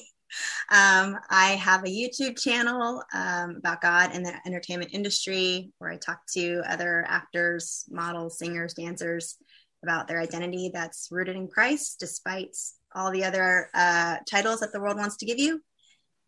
um, 0.70 1.18
I 1.28 1.58
have 1.60 1.82
a 1.82 1.88
YouTube 1.88 2.40
channel 2.40 3.02
um, 3.12 3.56
about 3.56 3.80
God 3.80 4.10
and 4.12 4.24
the 4.24 4.34
entertainment 4.46 4.92
industry 4.94 5.72
where 5.78 5.90
I 5.90 5.96
talk 5.96 6.20
to 6.34 6.62
other 6.68 7.04
actors, 7.08 7.84
models, 7.90 8.38
singers, 8.38 8.74
dancers 8.74 9.36
about 9.82 10.06
their 10.06 10.20
identity 10.20 10.70
that's 10.72 11.08
rooted 11.10 11.34
in 11.34 11.48
Christ, 11.48 11.98
despite 11.98 12.56
all 12.94 13.10
the 13.10 13.24
other 13.24 13.68
uh, 13.74 14.18
titles 14.30 14.60
that 14.60 14.72
the 14.72 14.80
world 14.80 14.96
wants 14.96 15.16
to 15.18 15.26
give 15.26 15.40
you. 15.40 15.60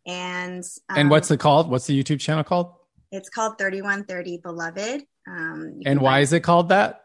And 0.06 0.64
um, 0.88 0.98
and 0.98 1.10
what's 1.10 1.30
it 1.30 1.38
called? 1.38 1.70
What's 1.70 1.86
the 1.86 2.02
YouTube 2.02 2.18
channel 2.18 2.42
called? 2.42 2.74
It's 3.12 3.28
called 3.28 3.58
3130 3.58 4.38
Beloved. 4.38 5.04
Um, 5.28 5.80
and 5.86 6.00
why 6.00 6.20
is 6.20 6.32
it 6.32 6.40
called 6.40 6.70
that? 6.70 7.02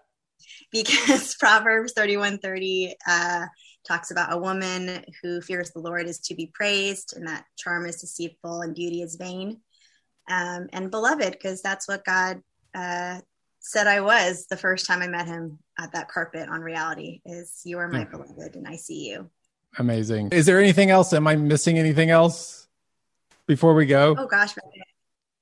Because 0.71 1.35
Proverbs 1.39 1.93
3130 1.93 2.95
uh, 3.07 3.45
talks 3.87 4.11
about 4.11 4.33
a 4.33 4.37
woman 4.37 5.03
who 5.21 5.41
fears 5.41 5.71
the 5.71 5.79
Lord 5.79 6.07
is 6.07 6.19
to 6.19 6.35
be 6.35 6.51
praised, 6.53 7.15
and 7.15 7.27
that 7.27 7.45
charm 7.57 7.85
is 7.85 8.01
deceitful 8.01 8.61
and 8.61 8.75
beauty 8.75 9.01
is 9.01 9.15
vain. 9.15 9.61
Um, 10.29 10.67
and 10.73 10.91
beloved, 10.91 11.31
because 11.31 11.61
that's 11.61 11.87
what 11.87 12.03
God 12.03 12.41
uh, 12.75 13.21
said 13.59 13.87
I 13.87 14.01
was 14.01 14.47
the 14.47 14.57
first 14.57 14.85
time 14.85 15.01
I 15.01 15.07
met 15.07 15.27
him 15.27 15.59
at 15.79 15.93
that 15.93 16.09
carpet 16.09 16.49
on 16.49 16.61
reality 16.61 17.21
is 17.25 17.61
you 17.63 17.77
are 17.79 17.87
my 17.87 17.99
yeah. 17.99 18.05
beloved 18.05 18.55
and 18.55 18.67
I 18.67 18.75
see 18.75 19.09
you. 19.09 19.29
Amazing. 19.77 20.29
Is 20.31 20.45
there 20.45 20.59
anything 20.59 20.89
else? 20.89 21.13
Am 21.13 21.27
I 21.27 21.35
missing 21.35 21.77
anything 21.77 22.09
else 22.09 22.67
before 23.45 23.73
we 23.73 23.85
go? 23.85 24.15
Oh 24.17 24.25
gosh, 24.25 24.55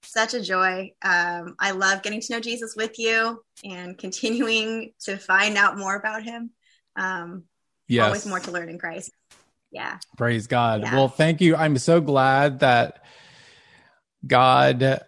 such 0.03 0.34
a 0.34 0.41
joy. 0.41 0.91
Um, 1.01 1.55
I 1.60 1.71
love 1.71 2.01
getting 2.01 2.21
to 2.21 2.34
know 2.34 2.39
Jesus 2.39 2.75
with 2.75 2.99
you 2.99 3.43
and 3.63 3.97
continuing 3.97 4.93
to 5.01 5.17
find 5.17 5.58
out 5.58 5.77
more 5.77 5.95
about 5.95 6.23
him. 6.23 6.51
Um, 6.95 7.43
yes. 7.88 8.06
Always 8.06 8.26
more 8.26 8.39
to 8.39 8.52
learn 8.52 8.69
in 8.69 8.78
Christ. 8.78 9.12
Yeah. 9.71 9.98
Praise 10.17 10.48
God. 10.48 10.82
Yeah. 10.82 10.95
Well, 10.95 11.10
thank 11.10 11.41
you. 11.41 11.56
I'm 11.56 11.78
so 11.78 12.00
glad 12.00 12.60
that 12.60 13.04
God 14.26 15.02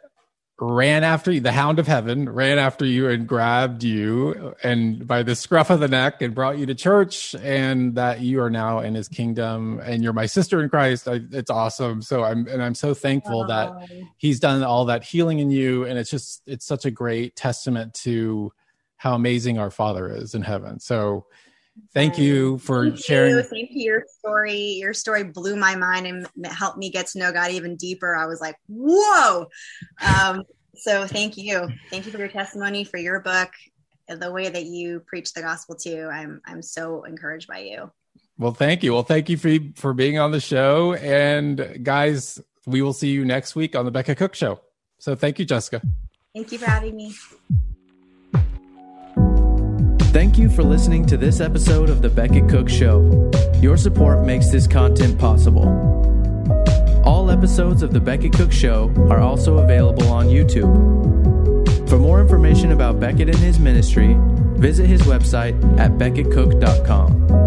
ran 0.60 1.04
after 1.04 1.32
you, 1.32 1.40
the 1.40 1.52
hound 1.52 1.78
of 1.78 1.86
heaven 1.86 2.28
ran 2.28 2.58
after 2.58 2.84
you 2.84 3.08
and 3.08 3.28
grabbed 3.28 3.84
you 3.84 4.56
and 4.63 5.06
by 5.06 5.22
the 5.22 5.36
scruff 5.36 5.70
of 5.70 5.80
the 5.80 5.88
neck 5.88 6.20
and 6.22 6.34
brought 6.34 6.58
you 6.58 6.66
to 6.66 6.74
church 6.74 7.36
and 7.36 7.94
that 7.94 8.22
you 8.22 8.42
are 8.42 8.50
now 8.50 8.80
in 8.80 8.96
his 8.96 9.08
kingdom 9.08 9.80
and 9.86 10.04
you're 10.04 10.13
my 10.13 10.26
sister 10.26 10.63
in 10.63 10.70
Christ. 10.70 11.08
I, 11.08 11.22
it's 11.32 11.52
awesome. 11.52 12.02
So 12.02 12.24
I'm, 12.24 12.48
and 12.48 12.63
I'm 12.63 12.74
so 12.74 12.96
thankful 12.96 13.44
oh. 13.44 13.48
that 13.48 13.88
he's 14.18 14.40
done 14.40 14.63
all 14.63 14.86
that 14.86 15.04
healing 15.04 15.40
in 15.40 15.52
you. 15.52 15.86
And 15.86 16.00
it's 16.00 16.10
just, 16.10 16.42
it's 16.48 16.66
such 16.66 16.86
a 16.86 16.92
great 16.92 17.36
testament 17.36 17.94
to 17.94 18.52
how 18.96 19.13
amazing 19.13 19.60
our 19.60 19.70
father 19.70 20.12
is 20.12 20.34
in 20.34 20.42
heaven. 20.42 20.80
So 20.80 21.28
thank 21.94 22.18
you 22.18 22.58
for 22.60 22.86
thank 22.86 23.04
sharing. 23.04 23.36
You. 23.36 23.44
Thank 23.44 23.70
you. 23.72 23.84
Your 23.84 24.04
story, 24.20 24.60
your 24.60 24.94
story 24.94 25.24
blew 25.24 25.56
my 25.56 25.76
mind 25.76 26.08
and 26.08 26.28
helped 26.46 26.78
me 26.78 26.90
get 26.90 27.08
to 27.08 27.20
know 27.20 27.32
God 27.32 27.52
even 27.52 27.76
deeper. 27.76 28.16
I 28.16 28.26
was 28.26 28.42
like, 28.42 28.56
whoa. 28.68 29.48
Um, 30.02 30.44
so 30.76 31.08
thank 31.08 31.38
you. 31.38 31.68
Thank 31.90 32.06
you 32.06 32.12
for 32.12 32.20
your 32.20 32.28
testimony, 32.28 32.84
for 32.84 32.98
your 32.98 33.20
book, 33.20 33.50
the 34.08 34.32
way 34.32 34.50
that 34.50 34.66
you 34.66 35.02
preach 35.02 35.34
the 35.34 35.42
gospel 35.42 35.76
too. 35.76 36.08
I'm, 36.12 36.42
I'm 36.46 36.62
so 36.62 37.04
encouraged 37.04 37.48
by 37.48 37.60
you. 37.60 37.92
Well, 38.38 38.54
thank 38.54 38.84
you. 38.84 38.94
Well, 38.94 39.04
thank 39.04 39.30
you 39.30 39.38
for, 39.38 39.50
for 39.76 39.94
being 39.94 40.20
on 40.20 40.32
the 40.32 40.40
show. 40.40 40.94
And 40.94 41.80
guys, 41.84 42.40
we 42.68 42.82
will 42.82 42.94
see 42.94 43.10
you 43.10 43.26
next 43.26 43.56
week 43.56 43.76
on 43.76 43.86
the 43.86 43.92
Becket 43.92 44.18
Cook 44.18 44.36
Show. 44.36 44.60
So 45.00 45.16
thank 45.16 45.40
you, 45.40 45.46
Jessica. 45.46 45.82
Thank 46.36 46.52
you 46.52 46.60
for 46.60 46.70
having 46.70 46.96
me. 46.96 47.13
Thank 50.12 50.38
you 50.38 50.50
for 50.50 50.63
listening 50.63 51.06
to 51.08 51.17
this 51.17 51.39
episode 51.41 51.89
of 51.89 52.02
The 52.02 52.10
Becket 52.10 52.50
Cook 52.50 52.70
Show. 52.70 53.30
Your 53.62 53.78
support 53.78 54.26
makes 54.26 54.50
this 54.50 54.65
content 54.65 55.20
possible. 55.20 55.67
All 57.06 57.30
episodes 57.30 57.84
of 57.84 57.93
The 57.93 58.00
Becket 58.00 58.34
Cook 58.34 58.52
Show 58.52 58.91
are 59.10 59.20
also 59.20 59.60
available 59.60 60.08
on 60.08 60.28
YouTube. 60.28 61.89
For 61.89 62.00
more 62.00 62.20
information 62.20 62.72
about 62.72 63.00
Becket 63.00 63.30
and 63.30 63.38
his 63.38 63.60
ministry, 63.60 64.15
visit 64.58 64.88
his 64.88 65.04
website 65.04 65.56
at 65.80 65.91
becketcook.com. 65.91 67.47